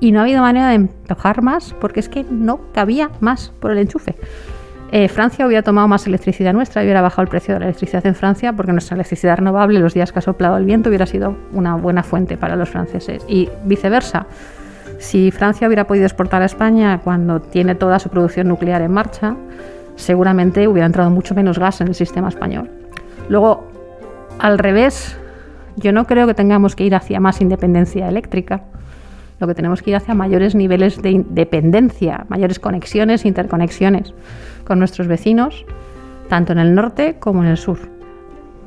y 0.00 0.12
no 0.12 0.20
ha 0.20 0.22
habido 0.22 0.40
manera 0.40 0.68
de 0.68 0.74
empujar 0.74 1.42
más 1.42 1.74
porque 1.80 2.00
es 2.00 2.08
que 2.08 2.24
no 2.24 2.60
cabía 2.72 3.10
más 3.20 3.52
por 3.60 3.70
el 3.70 3.78
enchufe. 3.78 4.14
Eh, 4.96 5.08
Francia 5.08 5.44
hubiera 5.44 5.64
tomado 5.64 5.88
más 5.88 6.06
electricidad 6.06 6.52
nuestra 6.52 6.80
y 6.80 6.84
hubiera 6.86 7.02
bajado 7.02 7.22
el 7.22 7.28
precio 7.28 7.54
de 7.54 7.58
la 7.58 7.66
electricidad 7.66 8.06
en 8.06 8.14
Francia 8.14 8.52
porque 8.52 8.70
nuestra 8.70 8.94
electricidad 8.94 9.38
renovable 9.38 9.80
los 9.80 9.92
días 9.92 10.12
que 10.12 10.20
ha 10.20 10.22
soplado 10.22 10.56
el 10.56 10.66
viento 10.66 10.88
hubiera 10.88 11.04
sido 11.04 11.36
una 11.52 11.74
buena 11.74 12.04
fuente 12.04 12.36
para 12.36 12.54
los 12.54 12.68
franceses 12.68 13.24
y 13.26 13.48
viceversa. 13.64 14.28
Si 15.00 15.32
Francia 15.32 15.66
hubiera 15.66 15.88
podido 15.88 16.06
exportar 16.06 16.42
a 16.42 16.44
España 16.44 17.00
cuando 17.02 17.40
tiene 17.40 17.74
toda 17.74 17.98
su 17.98 18.08
producción 18.08 18.46
nuclear 18.46 18.82
en 18.82 18.92
marcha, 18.92 19.34
seguramente 19.96 20.68
hubiera 20.68 20.86
entrado 20.86 21.10
mucho 21.10 21.34
menos 21.34 21.58
gas 21.58 21.80
en 21.80 21.88
el 21.88 21.96
sistema 21.96 22.28
español. 22.28 22.70
Luego, 23.28 23.66
al 24.38 24.60
revés, 24.60 25.18
yo 25.74 25.90
no 25.90 26.04
creo 26.04 26.28
que 26.28 26.34
tengamos 26.34 26.76
que 26.76 26.84
ir 26.84 26.94
hacia 26.94 27.18
más 27.18 27.40
independencia 27.40 28.08
eléctrica. 28.08 28.62
Lo 29.40 29.48
que 29.48 29.56
tenemos 29.56 29.82
que 29.82 29.90
ir 29.90 29.96
hacia 29.96 30.14
mayores 30.14 30.54
niveles 30.54 31.02
de 31.02 31.24
dependencia, 31.30 32.26
mayores 32.28 32.60
conexiones, 32.60 33.24
interconexiones 33.24 34.14
con 34.64 34.78
nuestros 34.78 35.06
vecinos, 35.06 35.64
tanto 36.28 36.52
en 36.52 36.58
el 36.58 36.74
norte 36.74 37.16
como 37.18 37.42
en 37.42 37.50
el 37.50 37.56
sur. 37.56 37.78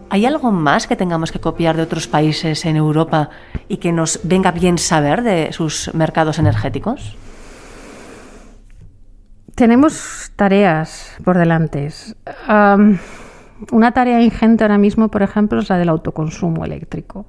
¿Hay 0.09 0.25
algo 0.25 0.51
más 0.51 0.87
que 0.87 0.95
tengamos 0.95 1.31
que 1.31 1.39
copiar 1.39 1.75
de 1.75 1.83
otros 1.83 2.07
países 2.07 2.65
en 2.65 2.77
Europa 2.77 3.29
y 3.67 3.77
que 3.77 3.91
nos 3.91 4.21
venga 4.23 4.51
bien 4.51 4.77
saber 4.77 5.21
de 5.21 5.51
sus 5.51 5.93
mercados 5.93 6.39
energéticos? 6.39 7.17
Tenemos 9.55 10.31
tareas 10.35 11.17
por 11.25 11.37
delante. 11.37 11.89
una 13.71 13.91
tarea 13.91 14.21
ingente 14.21 14.63
ahora 14.63 14.77
mismo, 14.77 15.09
por 15.09 15.23
ejemplo, 15.23 15.59
es 15.59 15.69
la 15.69 15.77
del 15.77 15.89
autoconsumo 15.89 16.63
eléctrico 16.63 17.25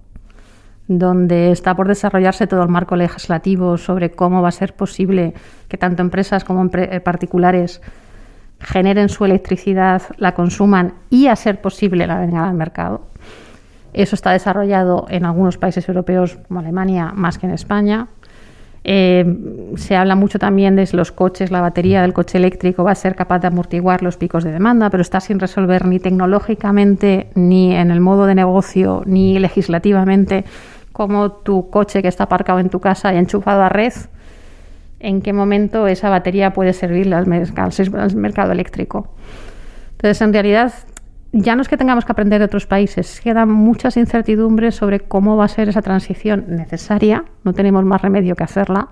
donde 0.89 1.53
está 1.53 1.77
por 1.77 1.87
desarrollarse 1.87 2.47
todo 2.47 2.63
el 2.63 2.71
marco 2.71 2.97
legislativo 2.97 3.77
sobre 3.77 4.11
cómo 4.11 4.41
va 4.41 4.49
a 4.49 4.53
ser 4.53 4.75
posible 4.75 5.35
que 5.69 5.77
tanto 5.77 6.03
empresas 6.03 6.45
como 6.45 6.69
eh, 6.73 7.01
particulares 7.01 7.83
generen 8.61 9.09
su 9.09 9.25
electricidad, 9.25 10.03
la 10.17 10.33
consuman 10.33 10.95
y 11.11 11.29
a 11.29 11.37
ser 11.37 11.61
posible 11.61 12.07
la 12.07 12.19
vengan 12.19 12.45
al 12.45 12.55
mercado. 12.55 13.03
Eso 13.93 14.15
está 14.15 14.33
desarrollado 14.33 15.07
en 15.09 15.25
algunos 15.25 15.59
países 15.59 15.89
europeos 15.89 16.39
como 16.47 16.61
Alemania 16.61 17.13
más 17.15 17.39
que 17.39 17.47
en 17.47 17.53
España. 17.53 18.09
Eh, 18.85 19.25
se 19.77 19.97
habla 19.97 20.15
mucho 20.15 20.39
también 20.39 20.77
de 20.77 20.89
los 20.93 21.13
coches, 21.13 21.51
la 21.51 21.61
batería 21.61 22.03
del 22.03 22.13
coche 22.13 22.39
eléctrico 22.39 22.85
va 22.85 22.93
a 22.93 22.95
ser 22.95 23.17
capaz 23.17 23.41
de 23.41 23.49
amortiguar 23.49 24.03
los 24.03 24.17
picos 24.17 24.45
de 24.45 24.53
demanda, 24.53 24.89
pero 24.89 25.03
está 25.03 25.21
sin 25.21 25.41
resolver 25.41 25.85
ni 25.85 25.99
tecnológicamente, 25.99 27.29
ni 27.35 27.75
en 27.75 27.91
el 27.91 28.01
modo 28.01 28.27
de 28.27 28.35
negocio, 28.35 29.03
ni 29.05 29.39
legislativamente 29.39 30.45
como 30.93 31.31
tu 31.33 31.71
coche 31.71 32.03
que 32.03 32.09
está 32.09 32.25
aparcado 32.25 32.61
en 32.61 32.71
tu 32.71 32.81
casa 32.81 33.13
y 33.13 33.19
enchufado 33.19 33.63
a 33.63 33.69
red, 33.69 33.93
en 35.01 35.23
qué 35.23 35.33
momento 35.33 35.87
esa 35.87 36.09
batería 36.11 36.53
puede 36.53 36.73
servirle 36.73 37.15
al, 37.15 37.27
mercado 37.27 38.53
eléctrico. 38.53 39.09
Entonces, 39.93 40.21
en 40.21 40.33
realidad, 40.33 40.73
ya 41.33 41.57
no 41.57 41.63
es 41.63 41.69
que 41.69 41.77
tengamos 41.77 42.05
que 42.05 42.13
aprender 42.13 42.39
de 42.39 42.47
otros 42.47 42.67
países, 42.67 43.21
quedan 43.21 43.51
muchas 43.51 43.97
incertidumbres 43.97 44.75
sobre 44.75 45.01
cómo 45.01 45.37
va 45.37 45.45
a 45.45 45.49
ser 45.49 45.69
esa 45.69 45.83
transición 45.83 46.47
necesaria, 46.49 47.25
no 47.45 47.53
tenemos 47.53 47.85
más 47.85 48.03
remedio 48.03 48.35
que 48.35 48.45
hacerla, 48.45 48.89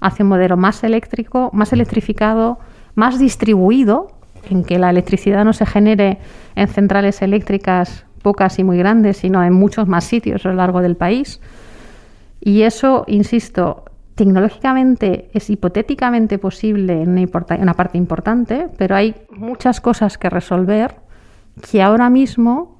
hacia 0.00 0.22
un 0.22 0.28
modelo 0.30 0.56
más 0.56 0.82
eléctrico, 0.84 1.50
más 1.52 1.72
electrificado, 1.72 2.58
más 2.94 3.18
distribuido, 3.18 4.12
en 4.48 4.64
que 4.64 4.78
la 4.78 4.90
electricidad 4.90 5.44
no 5.44 5.52
se 5.52 5.66
genere 5.66 6.18
en 6.54 6.68
centrales 6.68 7.20
eléctricas 7.22 8.06
pocas 8.22 8.58
y 8.58 8.64
muy 8.64 8.78
grandes, 8.78 9.18
sino 9.18 9.42
en 9.42 9.52
muchos 9.52 9.88
más 9.88 10.04
sitios 10.04 10.44
a 10.44 10.50
lo 10.50 10.54
largo 10.56 10.80
del 10.80 10.96
país. 10.96 11.40
Y 12.40 12.62
eso, 12.62 13.04
insisto, 13.06 13.84
tecnológicamente 14.20 15.30
es 15.32 15.48
hipotéticamente 15.48 16.36
posible 16.38 17.00
en 17.00 17.08
una, 17.08 17.72
parte 17.72 17.96
importante, 17.96 18.68
pero 18.76 18.94
hay 18.94 19.14
muchas 19.30 19.80
cosas 19.80 20.18
que 20.18 20.28
resolver 20.28 20.96
que 21.70 21.80
ahora 21.80 22.10
mismo 22.10 22.78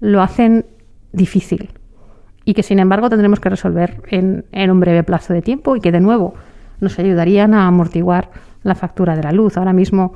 lo 0.00 0.22
hacen 0.22 0.64
difícil 1.12 1.68
y 2.46 2.54
que 2.54 2.62
sin 2.62 2.78
embargo 2.78 3.10
tendremos 3.10 3.38
que 3.38 3.50
resolver 3.50 4.00
en, 4.08 4.46
en, 4.50 4.70
un 4.70 4.80
breve 4.80 5.02
plazo 5.02 5.34
de 5.34 5.42
tiempo 5.42 5.76
y 5.76 5.82
que 5.82 5.92
de 5.92 6.00
nuevo 6.00 6.32
nos 6.80 6.98
ayudarían 6.98 7.52
a 7.52 7.66
amortiguar 7.66 8.30
la 8.62 8.74
factura 8.74 9.14
de 9.14 9.24
la 9.24 9.32
luz. 9.32 9.58
Ahora 9.58 9.74
mismo 9.74 10.14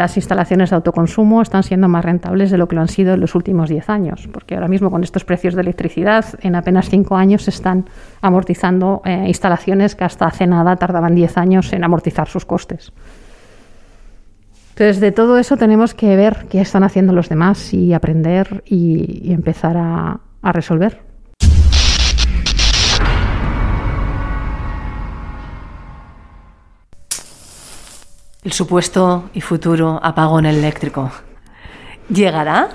las 0.00 0.16
instalaciones 0.16 0.70
de 0.70 0.76
autoconsumo 0.76 1.42
están 1.42 1.62
siendo 1.62 1.86
más 1.86 2.02
rentables 2.02 2.50
de 2.50 2.56
lo 2.56 2.66
que 2.66 2.74
lo 2.74 2.80
han 2.80 2.88
sido 2.88 3.12
en 3.12 3.20
los 3.20 3.34
últimos 3.34 3.68
10 3.68 3.90
años, 3.90 4.28
porque 4.32 4.54
ahora 4.54 4.66
mismo 4.66 4.90
con 4.90 5.04
estos 5.04 5.24
precios 5.24 5.54
de 5.54 5.60
electricidad, 5.60 6.24
en 6.40 6.54
apenas 6.54 6.88
5 6.88 7.16
años 7.16 7.42
se 7.42 7.50
están 7.50 7.84
amortizando 8.22 9.02
eh, 9.04 9.24
instalaciones 9.26 9.94
que 9.94 10.04
hasta 10.04 10.24
hace 10.24 10.46
nada 10.46 10.74
tardaban 10.76 11.14
10 11.14 11.36
años 11.36 11.70
en 11.74 11.84
amortizar 11.84 12.28
sus 12.28 12.46
costes. 12.46 12.92
Entonces, 14.70 15.00
de 15.00 15.12
todo 15.12 15.36
eso 15.36 15.58
tenemos 15.58 15.92
que 15.92 16.16
ver 16.16 16.46
qué 16.48 16.62
están 16.62 16.82
haciendo 16.82 17.12
los 17.12 17.28
demás 17.28 17.74
y 17.74 17.92
aprender 17.92 18.62
y, 18.64 19.30
empezar 19.34 19.76
a 19.76 20.18
resolver. 20.52 21.09
El 28.42 28.52
supuesto 28.52 29.24
y 29.34 29.42
futuro 29.42 30.00
apagón 30.02 30.46
eléctrico. 30.46 31.10
¿Llegará? 32.08 32.68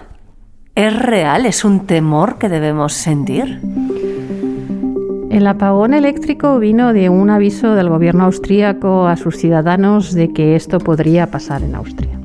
¿Es 0.76 0.98
real? 0.98 1.46
¿Es 1.46 1.66
un 1.66 1.88
temor 1.88 2.38
que 2.38 2.50
debemos 2.50 2.94
sentir? 2.94 3.62
El 5.32 5.48
apagón 5.48 5.94
eléctrico 5.94 6.60
vino 6.60 6.94
de 6.94 7.10
un 7.10 7.30
aviso 7.30 7.74
del 7.74 7.90
gobierno 7.90 8.26
austríaco 8.26 9.08
a 9.08 9.18
sus 9.18 9.38
ciudadanos 9.38 10.14
de 10.14 10.32
que 10.32 10.56
esto 10.56 10.80
podría 10.80 11.32
pasar 11.32 11.64
en 11.64 11.76
Austria. 11.76 12.20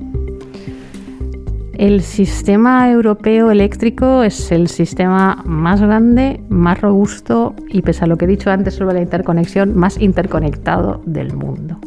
El 1.73 2.03
sistema 2.03 2.91
europeo 2.91 3.51
eléctrico 3.51 4.23
es 4.23 4.53
el 4.53 4.69
sistema 4.69 5.43
más 5.47 5.81
grande, 5.81 6.43
más 6.51 6.79
robusto 6.79 7.55
y, 7.69 7.81
pese 7.81 8.05
a 8.05 8.07
lo 8.07 8.19
que 8.19 8.27
he 8.27 8.29
dicho 8.29 8.51
antes 8.51 8.75
sobre 8.75 8.95
la 8.95 9.01
interconexión, 9.01 9.75
más 9.77 9.99
interconectado 9.99 11.01
del 11.07 11.33
mundo. 11.35 11.81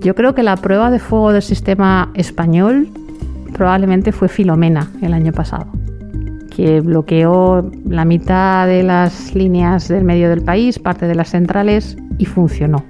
Yo 0.00 0.14
creo 0.14 0.34
que 0.34 0.42
la 0.42 0.56
prueba 0.56 0.90
de 0.90 1.00
fuego 1.00 1.32
del 1.32 1.42
sistema 1.42 2.10
español 2.14 2.88
probablemente 3.52 4.12
fue 4.12 4.28
Filomena 4.28 4.90
el 5.02 5.12
año 5.12 5.32
pasado, 5.32 5.66
que 6.54 6.80
bloqueó 6.80 7.68
la 7.84 8.04
mitad 8.04 8.68
de 8.68 8.84
las 8.84 9.34
líneas 9.34 9.88
del 9.88 10.04
medio 10.04 10.28
del 10.28 10.42
país, 10.42 10.78
parte 10.78 11.08
de 11.08 11.16
las 11.16 11.30
centrales, 11.30 11.96
y 12.16 12.26
funcionó. 12.26 12.84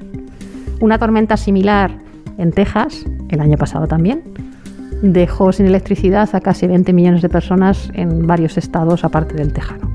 Una 0.81 0.99
tormenta 0.99 1.39
similar 1.39 1.91
en 2.37 2.53
Texas, 2.53 3.07
el 3.31 3.41
año 3.41 3.57
pasado 3.57 3.87
también, 3.87 4.23
dejó 5.01 5.53
sin 5.53 5.67
electricidad 5.67 6.29
a 6.35 6.41
casi 6.41 6.67
20 6.67 6.93
millones 6.93 7.23
de 7.23 7.31
personas 7.31 7.91
en 7.95 8.27
varios 8.27 8.59
estados 8.59 9.03
aparte 9.05 9.35
del 9.35 9.53
Tejano. 9.55 9.91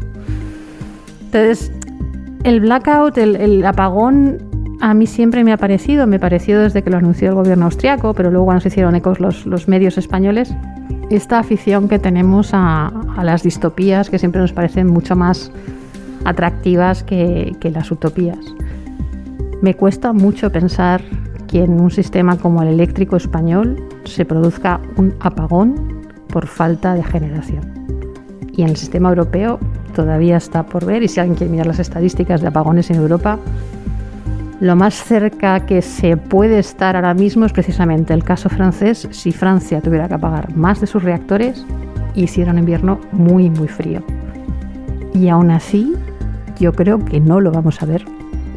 Entonces, 1.26 1.72
el 2.44 2.60
blackout, 2.60 3.18
el, 3.18 3.36
el 3.36 3.66
apagón 3.66 4.53
a 4.84 4.94
mí 4.94 5.08
siempre 5.08 5.46
me 5.46 5.54
ha 5.54 5.58
parecido, 5.58 6.08
me 6.08 6.20
pareció 6.20 6.60
desde 6.60 6.82
que 6.82 6.90
lo 6.90 6.98
anunció 6.98 7.30
el 7.30 7.36
gobierno 7.36 7.66
austriaco, 7.66 8.14
pero 8.14 8.30
luego 8.30 8.48
cuando 8.48 8.60
se 8.60 8.68
hicieron 8.68 8.96
ecos 8.96 9.22
los, 9.22 9.68
medios 9.70 9.98
españoles, 9.98 10.54
esta 11.10 11.40
afición 11.40 11.88
que 11.88 12.00
tenemos 12.00 12.50
a, 12.52 12.92
las 13.24 13.44
distopías 13.44 14.10
que 14.10 14.20
siempre 14.20 14.42
nos 14.42 14.52
parecen 14.52 14.88
mucho 14.88 15.16
más 15.16 15.54
atractivas 16.26 17.02
que, 17.02 17.56
que 17.62 17.72
las 17.72 17.92
utopías. 17.92 18.40
Me 19.62 19.74
cuesta 19.74 20.12
mucho 20.12 20.52
pensar 20.52 21.02
que 21.48 21.64
en 21.64 21.80
un 21.80 21.90
sistema 21.90 22.36
como 22.36 22.62
el 22.62 22.68
eléctrico 22.68 23.16
español 23.16 23.82
se 24.04 24.26
produzca 24.26 24.82
un 24.98 25.16
apagón 25.22 26.02
por 26.28 26.46
falta 26.46 26.94
de 26.94 27.04
generación. 27.04 27.64
Y 28.52 28.64
en 28.64 28.70
el 28.72 28.76
sistema 28.76 29.08
europeo 29.08 29.62
todavía 29.96 30.36
está 30.36 30.66
por 30.66 30.84
ver, 30.84 31.04
y 31.04 31.08
si 31.08 31.22
alguien 31.22 31.38
quiere 31.38 31.52
mirar 31.52 31.68
las 31.68 31.80
estadísticas 31.80 32.42
de 32.42 32.48
apagones 32.48 32.90
en 32.90 32.98
Europa, 32.98 33.40
lo 34.60 34.76
más 34.76 34.94
cerca 35.04 35.66
que 35.66 35.82
se 35.82 36.18
puede 36.18 36.60
estar 36.60 36.96
ahora 36.96 37.14
mismo 37.14 37.46
es 37.46 37.54
precisamente 37.54 38.14
el 38.14 38.24
caso 38.24 38.50
francés 38.50 39.08
si 39.12 39.32
Francia 39.32 39.82
tuviera 39.82 40.08
que 40.08 40.14
apagar 40.14 40.56
más 40.56 40.80
de 40.80 40.88
sus 40.88 41.04
reactores 41.04 41.66
y 42.16 42.24
hiciera 42.24 42.52
un 42.52 42.60
invierno 42.60 43.00
muy, 43.12 43.50
muy 43.50 43.68
frío. 43.68 44.04
Y 45.14 45.30
aún 45.30 45.52
así, 45.52 45.94
yo 46.60 46.74
creo 46.74 47.04
que 47.04 47.20
no 47.20 47.42
lo 47.42 47.52
vamos 47.52 47.82
a 47.82 47.86
ver 47.86 48.06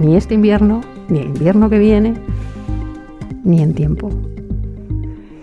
ni 0.01 0.17
este 0.17 0.35
invierno, 0.35 0.83
ni 1.09 1.21
el 1.21 1.29
invierno 1.29 1.71
que 1.71 1.79
viene, 1.79 2.15
ni 3.45 3.63
en 3.63 3.75
tiempo. 3.75 4.11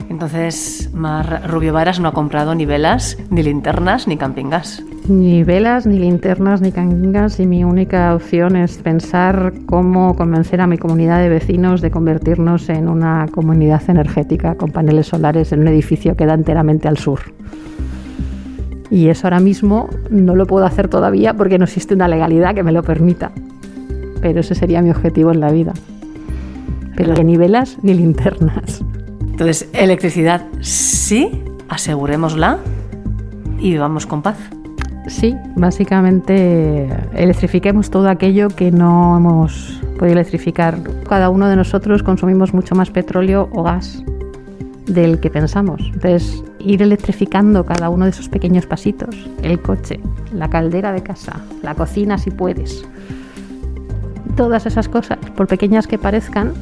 Entonces, 0.10 0.92
Mar 0.94 1.44
Rubio 1.48 1.74
Varas 1.74 2.00
no 2.00 2.10
ha 2.10 2.14
comprado 2.14 2.54
ni 2.54 2.66
velas, 2.66 3.18
ni 3.30 3.42
linternas, 3.42 4.08
ni 4.08 4.18
camping 4.18 4.50
gas. 4.50 4.84
Ni 5.10 5.44
velas, 5.44 5.86
ni 5.86 6.00
linternas, 6.00 6.62
ni 6.62 6.72
cangas 6.72 7.38
y 7.42 7.46
mi 7.46 7.66
única 7.66 8.16
opción 8.16 8.56
es 8.56 8.78
pensar 8.78 9.54
cómo 9.66 10.16
convencer 10.16 10.62
a 10.62 10.68
mi 10.68 10.78
comunidad 10.78 11.20
de 11.20 11.28
vecinos 11.28 11.82
de 11.82 11.92
convertirnos 11.92 12.70
en 12.70 12.88
una 12.88 13.28
comunidad 13.30 13.82
energética 13.90 14.56
con 14.56 14.72
paneles 14.72 15.08
solares 15.08 15.52
en 15.52 15.60
un 15.60 15.68
edificio 15.68 16.16
que 16.16 16.26
da 16.26 16.36
enteramente 16.36 16.88
al 16.88 16.98
sur. 16.98 17.20
Y 18.90 19.10
eso 19.10 19.28
ahora 19.28 19.42
mismo 19.42 19.90
no 20.10 20.36
lo 20.36 20.48
puedo 20.48 20.66
hacer 20.66 20.88
todavía 20.88 21.34
porque 21.34 21.58
no 21.58 21.66
existe 21.66 21.96
una 21.96 22.08
legalidad 22.08 22.56
que 22.56 22.64
me 22.64 22.72
lo 22.72 22.82
permita. 22.82 23.34
Pero 24.22 24.40
ese 24.40 24.56
sería 24.56 24.82
mi 24.82 24.90
objetivo 24.90 25.32
en 25.32 25.42
la 25.42 25.52
vida. 25.52 25.74
Pero 26.96 27.14
ni 27.24 27.36
velas 27.36 27.78
ni 27.82 27.94
linternas. 27.94 28.82
Entonces, 29.32 29.68
electricidad 29.74 30.46
sí, 30.62 31.44
asegurémosla 31.68 32.60
y 33.60 33.72
vivamos 33.72 34.06
con 34.06 34.22
paz. 34.22 34.38
Sí, 35.08 35.36
básicamente 35.56 36.88
electrifiquemos 37.14 37.90
todo 37.90 38.10
aquello 38.10 38.48
que 38.48 38.72
no 38.72 39.18
hemos 39.18 39.82
podido 40.00 40.14
electrificar. 40.14 40.78
Cada 41.08 41.30
uno 41.30 41.48
de 41.48 41.56
nosotros 41.56 42.04
consumimos 42.04 42.54
mucho 42.54 42.74
más 42.74 42.90
petróleo 42.90 43.50
o 43.52 43.64
gas 43.64 44.04
del 44.86 45.20
que 45.20 45.30
pensamos. 45.30 45.82
Entonces, 45.94 46.44
ir 46.60 46.82
electrificando 46.82 47.66
cada 47.66 47.90
uno 47.90 48.06
de 48.06 48.12
esos 48.12 48.30
pequeños 48.30 48.66
pasitos, 48.66 49.30
el 49.42 49.62
coche, 49.62 50.00
la 50.34 50.50
caldera 50.50 50.92
de 50.92 51.04
casa, 51.04 51.42
la 51.62 51.76
cocina 51.76 52.18
si 52.18 52.32
puedes. 52.32 52.86
Todas 54.36 54.66
esas 54.66 54.88
cosas, 54.90 55.18
por 55.36 55.48
pequeñas 55.48 55.88
que 55.88 55.98
parezcan, 55.98 56.54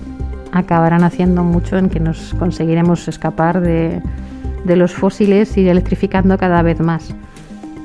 acabarán 0.52 1.04
haciendo 1.04 1.44
mucho 1.44 1.78
en 1.78 1.90
que 1.90 2.00
nos 2.00 2.34
conseguiremos 2.36 3.08
escapar 3.08 3.62
de, 3.62 4.02
los 4.66 4.94
fósiles 4.94 5.58
y 5.58 5.68
electrificando 5.68 6.38
cada 6.38 6.62
vez 6.62 6.80
más. 6.80 7.16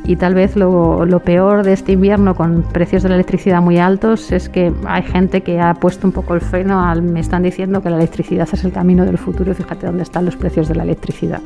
Y 0.07 0.17
tal 0.17 0.35
vez 0.35 0.55
lo, 0.55 1.05
lo, 1.05 1.21
peor 1.21 1.65
de 1.65 1.73
este 1.73 1.93
invierno 1.93 2.37
con 2.37 2.63
precios 2.63 3.03
de 3.03 3.09
la 3.09 3.17
electricidad 3.17 3.61
muy 3.61 3.79
altos 3.79 4.31
es 4.31 4.49
que 4.49 4.73
hay 4.87 5.03
gente 5.03 5.41
que 5.41 5.61
ha 5.61 5.75
puesto 5.75 6.07
un 6.07 6.13
poco 6.13 6.35
el 6.35 6.41
freno 6.41 6.81
al, 6.81 7.03
me 7.03 7.19
están 7.19 7.43
diciendo 7.43 7.83
que 7.83 7.91
la 7.91 7.97
electricidad 7.97 8.49
es 8.53 8.63
el 8.63 8.71
camino 8.71 9.05
del 9.05 9.19
futuro, 9.19 9.53
fíjate 9.53 9.87
dónde 9.87 10.05
están 10.05 10.25
los 10.25 10.37
precios 10.37 10.69
de 10.69 10.77
la 10.77 10.85
electricidad. 10.85 11.41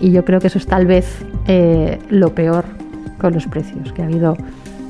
Y 0.00 0.10
yo 0.10 0.22
creo 0.26 0.38
que 0.38 0.48
eso 0.48 0.58
es 0.58 0.66
tal 0.66 0.84
vez 0.84 1.24
eh, 1.46 1.98
lo 2.10 2.34
peor 2.34 2.66
con 3.18 3.32
los 3.32 3.46
precios, 3.46 3.94
que 3.94 4.02
ha 4.02 4.04
habido 4.04 4.36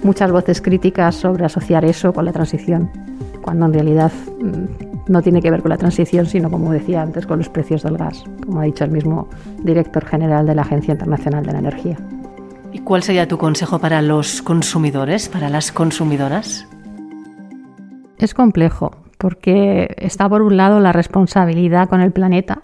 muchas 0.03 0.33
voces 0.33 0.61
críticas 0.61 1.15
sobre 1.15 1.45
asociar 1.45 1.85
eso 1.85 2.13
con 2.13 2.25
la 2.25 2.33
transición 2.33 2.91
cuando 3.45 3.67
en 3.67 3.75
realidad 3.75 4.11
mm, 4.41 5.13
no 5.13 5.21
tiene 5.21 5.43
que 5.43 5.51
ver 5.51 5.61
con 5.61 5.69
la 5.69 5.77
transición, 5.77 6.25
sino, 6.25 6.51
como 6.51 6.73
decía 6.73 7.03
antes, 7.03 7.27
con 7.27 7.39
los 7.39 7.51
precios 7.51 7.83
del 7.83 7.99
gas, 7.99 8.25
como 8.45 8.61
ha 8.61 8.65
dicho 8.65 8.85
el 8.85 8.91
mismo 8.91 9.29
director 9.63 10.05
general 10.07 10.47
de 10.47 10.55
la 10.55 10.63
Agencia 10.63 10.93
Internacional 10.93 11.45
de 11.45 11.53
la 11.53 11.59
Energía. 11.59 11.99
¿Y 12.75 12.81
cuál 12.81 13.05
sería 13.05 13.29
tu 13.29 13.39
consejo 13.39 13.79
para 13.79 14.03
los 14.03 14.43
consumidores, 14.43 15.29
para 15.29 15.49
las 15.49 15.71
consumidoras? 15.71 16.67
Es 18.19 18.35
complejo, 18.35 18.97
porque 19.17 19.95
está 19.97 20.29
por 20.29 20.43
un 20.43 20.57
lado 20.57 20.81
la 20.81 20.91
responsabilidad 20.91 21.89
con 21.89 22.01
el 22.01 22.11
planeta 22.11 22.63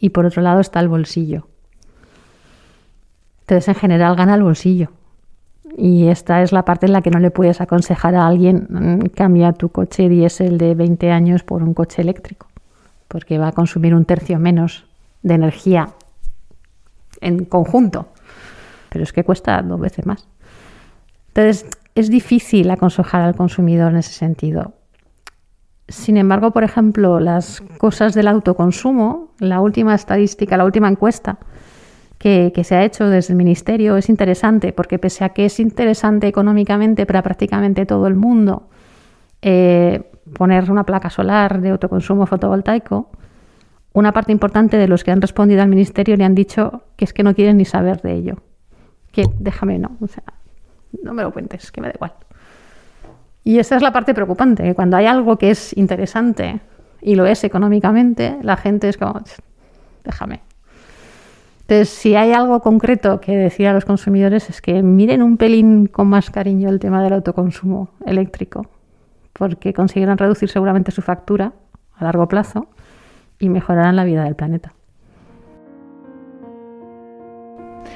y 0.00 0.10
por 0.10 0.26
otro 0.26 0.42
lado 0.42 0.58
está 0.58 0.80
el 0.80 0.88
bolsillo. 0.88 1.46
Entonces, 3.42 3.68
en 3.68 3.76
general, 3.76 4.16
gana 4.16 4.34
el 4.34 4.42
bolsillo. 4.42 4.90
Y 5.78 6.08
esta 6.08 6.42
es 6.42 6.50
la 6.50 6.64
parte 6.64 6.86
en 6.86 6.92
la 6.92 7.00
que 7.00 7.12
no 7.12 7.20
le 7.20 7.30
puedes 7.30 7.60
aconsejar 7.60 8.16
a 8.16 8.26
alguien 8.26 8.66
mm, 8.68 9.10
cambia 9.14 9.52
tu 9.52 9.68
coche 9.68 10.08
diésel 10.08 10.58
de 10.58 10.74
20 10.74 11.12
años 11.12 11.44
por 11.44 11.62
un 11.62 11.74
coche 11.74 12.02
eléctrico, 12.02 12.48
porque 13.06 13.38
va 13.38 13.48
a 13.48 13.52
consumir 13.52 13.94
un 13.94 14.04
tercio 14.04 14.40
menos 14.40 14.84
de 15.22 15.34
energía 15.34 15.90
en 17.20 17.44
conjunto. 17.44 18.08
Pero 18.90 19.04
es 19.04 19.12
que 19.12 19.24
cuesta 19.24 19.62
dos 19.62 19.80
veces 19.80 20.04
más. 20.06 20.28
Entonces, 21.28 21.66
es 21.94 22.10
difícil 22.10 22.70
aconsejar 22.70 23.22
al 23.22 23.34
consumidor 23.34 23.92
en 23.92 23.98
ese 23.98 24.12
sentido. 24.12 24.74
Sin 25.88 26.16
embargo, 26.16 26.52
por 26.52 26.62
ejemplo, 26.62 27.18
las 27.18 27.62
cosas 27.78 28.14
del 28.14 28.28
autoconsumo, 28.28 29.34
la 29.40 29.60
última 29.60 29.94
estadística, 29.94 30.56
la 30.56 30.64
última 30.64 30.88
encuesta, 30.88 31.38
que, 32.18 32.52
se 32.64 32.76
ha 32.76 32.84
hecho 32.84 33.08
desde 33.08 33.32
el 33.32 33.38
Ministerio 33.38 33.96
es 33.96 34.08
interesante, 34.08 34.72
porque 34.72 34.98
pese 34.98 35.24
a 35.24 35.30
que 35.30 35.46
es 35.46 35.58
interesante 35.58 36.28
económicamente 36.28 37.06
para 37.06 37.22
prácticamente 37.22 37.86
todo 37.86 38.06
el 38.06 38.14
mundo 38.14 38.68
eh, 39.40 40.02
poner 40.34 40.70
una 40.70 40.84
placa 40.84 41.08
solar 41.08 41.62
de 41.62 41.70
autoconsumo 41.70 42.26
fotovoltaico, 42.26 43.10
una 43.94 44.12
parte 44.12 44.32
importante 44.32 44.76
de 44.76 44.86
los 44.86 45.02
que 45.02 45.10
han 45.10 45.22
respondido 45.22 45.62
al 45.62 45.68
Ministerio 45.68 46.16
le 46.16 46.24
han 46.24 46.34
dicho 46.34 46.82
que 46.96 47.06
es 47.06 47.12
que 47.12 47.22
no 47.22 47.34
quieren 47.34 47.56
ni 47.56 47.64
saber 47.64 48.02
de 48.02 48.12
ello. 48.12 48.36
Que 49.12 49.24
déjame, 49.38 49.78
no, 49.78 49.96
o 50.00 50.06
sea, 50.06 50.22
no 51.02 51.14
me 51.14 51.22
lo 51.22 51.32
cuentes, 51.32 51.70
que 51.70 51.80
me 51.80 51.88
da 51.88 51.94
igual. 51.94 52.12
Y 53.44 53.58
esa 53.58 53.76
es 53.76 53.82
la 53.82 53.92
parte 53.92 54.14
preocupante, 54.14 54.62
que 54.62 54.74
cuando 54.74 54.96
hay 54.96 55.06
algo 55.06 55.36
que 55.36 55.50
es 55.50 55.76
interesante 55.76 56.60
y 57.00 57.14
lo 57.14 57.26
es 57.26 57.42
económicamente, 57.44 58.36
la 58.42 58.56
gente 58.56 58.88
es 58.88 58.96
como, 58.96 59.20
déjame, 60.04 60.42
entonces, 61.70 61.90
si 61.90 62.16
hay 62.16 62.32
algo 62.32 62.58
concreto 62.58 63.20
que 63.20 63.36
decir 63.36 63.68
a 63.68 63.72
los 63.72 63.84
consumidores 63.84 64.50
es 64.50 64.60
que 64.60 64.82
miren 64.82 65.22
un 65.22 65.36
pelín 65.36 65.86
con 65.86 66.08
más 66.08 66.28
cariño 66.28 66.68
el 66.68 66.80
tema 66.80 67.00
del 67.00 67.12
autoconsumo 67.12 67.90
eléctrico, 68.04 68.66
porque 69.32 69.72
conseguirán 69.72 70.18
reducir 70.18 70.48
seguramente 70.48 70.90
su 70.90 71.00
factura 71.00 71.52
a 71.94 72.02
largo 72.02 72.26
plazo 72.26 72.66
y 73.38 73.50
mejorarán 73.50 73.94
la 73.94 74.02
vida 74.02 74.24
del 74.24 74.34
planeta. 74.34 74.72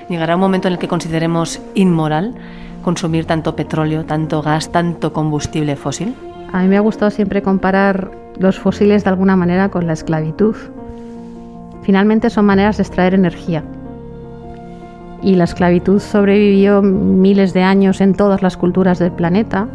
¿Llegará 0.09 0.35
un 0.35 0.40
momento 0.40 0.69
en 0.69 0.75
el 0.75 0.79
que 0.79 0.88
consideremos 0.88 1.61
inmoral 1.75 2.35
consumir 2.83 3.25
tanto 3.25 3.57
petróleo, 3.57 4.05
tanto 4.05 4.43
gas, 4.43 4.71
tanto 4.71 5.12
combustible 5.12 5.77
fósil? 5.77 6.14
A 6.53 6.62
mí 6.62 6.69
me 6.69 6.77
ha 6.77 6.81
gustado 6.81 7.11
siempre 7.11 7.43
comparar 7.43 8.11
los 8.38 8.59
fósiles 8.59 9.05
de 9.05 9.11
alguna 9.11 9.37
manera 9.37 9.71
con 9.71 9.87
la 9.87 9.93
esclavitud 9.95 10.55
Finalmente 11.85 12.31
son 12.31 12.47
maneras 12.47 12.79
de 12.79 12.83
extraer 12.83 13.12
energía. 13.12 13.62
Y 15.23 15.37
la 15.37 15.45
esclavitud 15.45 16.01
sobrevivió 16.01 16.81
miles 16.83 17.53
de 17.53 17.62
años 17.62 18.01
en 18.01 18.14
todas 18.14 18.43
las 18.43 18.57
culturas 18.57 18.99
del 18.99 19.12
planeta 19.12 19.69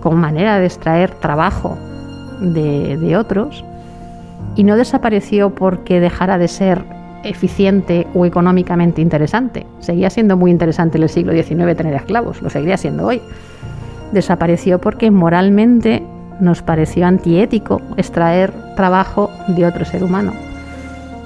como 0.00 0.16
manera 0.16 0.58
de 0.58 0.66
extraer 0.66 1.10
trabajo 1.14 1.76
de, 2.40 3.16
otros 3.16 3.64
y 4.56 4.64
no 4.64 4.76
desapareció 4.76 5.54
porque 5.54 6.00
dejara 6.00 6.38
de 6.38 6.48
ser 6.48 6.84
eficiente 7.24 8.06
o 8.14 8.26
económicamente 8.26 9.00
interesante. 9.00 9.66
Seguía 9.80 10.10
siendo 10.10 10.36
muy 10.36 10.50
interesante 10.50 10.98
en 10.98 11.04
el 11.04 11.08
siglo 11.08 11.32
XIX 11.32 11.76
tener 11.76 11.94
esclavos, 11.94 12.42
lo 12.42 12.50
seguiría 12.50 12.76
siendo 12.76 13.06
hoy. 13.06 13.20
Desapareció 14.12 14.80
porque 14.80 15.10
moralmente 15.10 16.02
nos 16.40 16.62
pareció 16.62 17.06
antiético 17.06 17.80
extraer 17.96 18.52
trabajo 18.76 19.30
de 19.48 19.66
otro 19.66 19.84
ser 19.84 20.02
humano. 20.02 20.32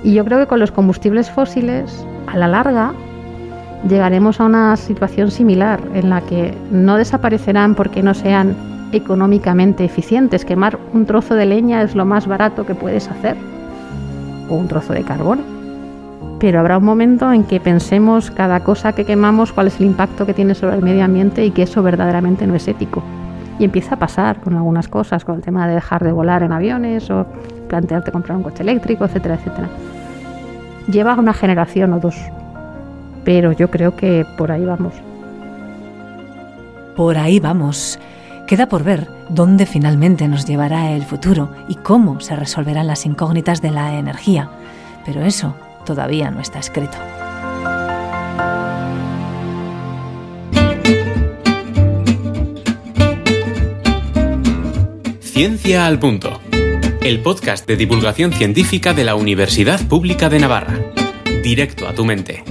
Y 0.04 0.14
yo 0.14 0.24
creo 0.24 0.38
que 0.38 0.46
con 0.46 0.60
los 0.60 0.70
combustibles 0.70 1.30
fósiles, 1.30 2.06
a 2.26 2.36
la 2.36 2.46
larga, 2.46 2.92
llegaremos 3.88 4.40
a 4.40 4.44
una 4.44 4.76
situación 4.76 5.30
similar 5.30 5.80
en 5.94 6.10
la 6.10 6.20
que 6.20 6.54
no 6.70 6.96
desaparecerán 6.96 7.74
porque 7.74 8.02
no 8.02 8.14
sean 8.14 8.54
económicamente 8.92 9.84
eficientes. 9.84 10.44
Quemar 10.44 10.78
un 10.92 11.06
trozo 11.06 11.34
de 11.34 11.46
leña 11.46 11.82
es 11.82 11.94
lo 11.94 12.04
más 12.04 12.26
barato 12.26 12.66
que 12.66 12.74
puedes 12.74 13.08
hacer, 13.08 13.36
o 14.48 14.54
un 14.54 14.68
trozo 14.68 14.92
de 14.92 15.02
carbón. 15.02 15.55
Pero 16.38 16.60
habrá 16.60 16.78
un 16.78 16.84
momento 16.84 17.32
en 17.32 17.44
que 17.44 17.60
pensemos 17.60 18.30
cada 18.30 18.60
cosa 18.60 18.92
que 18.92 19.04
quemamos 19.04 19.52
cuál 19.52 19.68
es 19.68 19.80
el 19.80 19.86
impacto 19.86 20.26
que 20.26 20.34
tiene 20.34 20.54
sobre 20.54 20.76
el 20.76 20.82
medio 20.82 21.04
ambiente 21.04 21.44
y 21.44 21.50
que 21.50 21.62
eso 21.62 21.82
verdaderamente 21.82 22.46
no 22.46 22.54
es 22.54 22.68
ético. 22.68 23.02
Y 23.58 23.64
empieza 23.64 23.94
a 23.94 23.98
pasar 23.98 24.40
con 24.40 24.54
algunas 24.54 24.88
cosas, 24.88 25.24
con 25.24 25.36
el 25.36 25.42
tema 25.42 25.66
de 25.66 25.74
dejar 25.74 26.04
de 26.04 26.12
volar 26.12 26.42
en 26.42 26.52
aviones 26.52 27.10
o 27.10 27.26
plantearte 27.68 28.12
comprar 28.12 28.36
un 28.36 28.42
coche 28.42 28.62
eléctrico, 28.62 29.06
etcétera, 29.06 29.36
etcétera 29.36 29.68
lleva 30.88 31.14
una 31.14 31.34
generación 31.34 31.92
o 31.92 32.00
dos, 32.00 32.16
pero 33.24 33.52
yo 33.52 33.70
creo 33.70 33.96
que 33.96 34.24
por 34.36 34.52
ahí 34.52 34.64
vamos. 34.64 34.94
Por 36.96 37.18
ahí 37.18 37.40
vamos. 37.40 37.98
Queda 38.46 38.68
por 38.68 38.84
ver 38.84 39.08
dónde 39.28 39.66
finalmente 39.66 40.28
nos 40.28 40.46
llevará 40.46 40.92
el 40.92 41.02
futuro 41.02 41.50
y 41.68 41.74
cómo 41.74 42.20
se 42.20 42.36
resolverán 42.36 42.86
las 42.86 43.04
incógnitas 43.04 43.60
de 43.60 43.72
la 43.72 43.98
energía, 43.98 44.48
pero 45.04 45.22
eso 45.22 45.54
todavía 45.86 46.30
no 46.30 46.42
está 46.42 46.58
escrito. 46.58 46.98
Ciencia 55.20 55.86
al 55.86 55.98
Punto, 55.98 56.40
el 57.02 57.20
podcast 57.20 57.66
de 57.66 57.76
divulgación 57.76 58.32
científica 58.32 58.92
de 58.92 59.04
la 59.04 59.14
Universidad 59.14 59.80
Pública 59.86 60.28
de 60.28 60.38
Navarra. 60.38 60.78
Directo 61.42 61.86
a 61.86 61.94
tu 61.94 62.04
mente. 62.04 62.42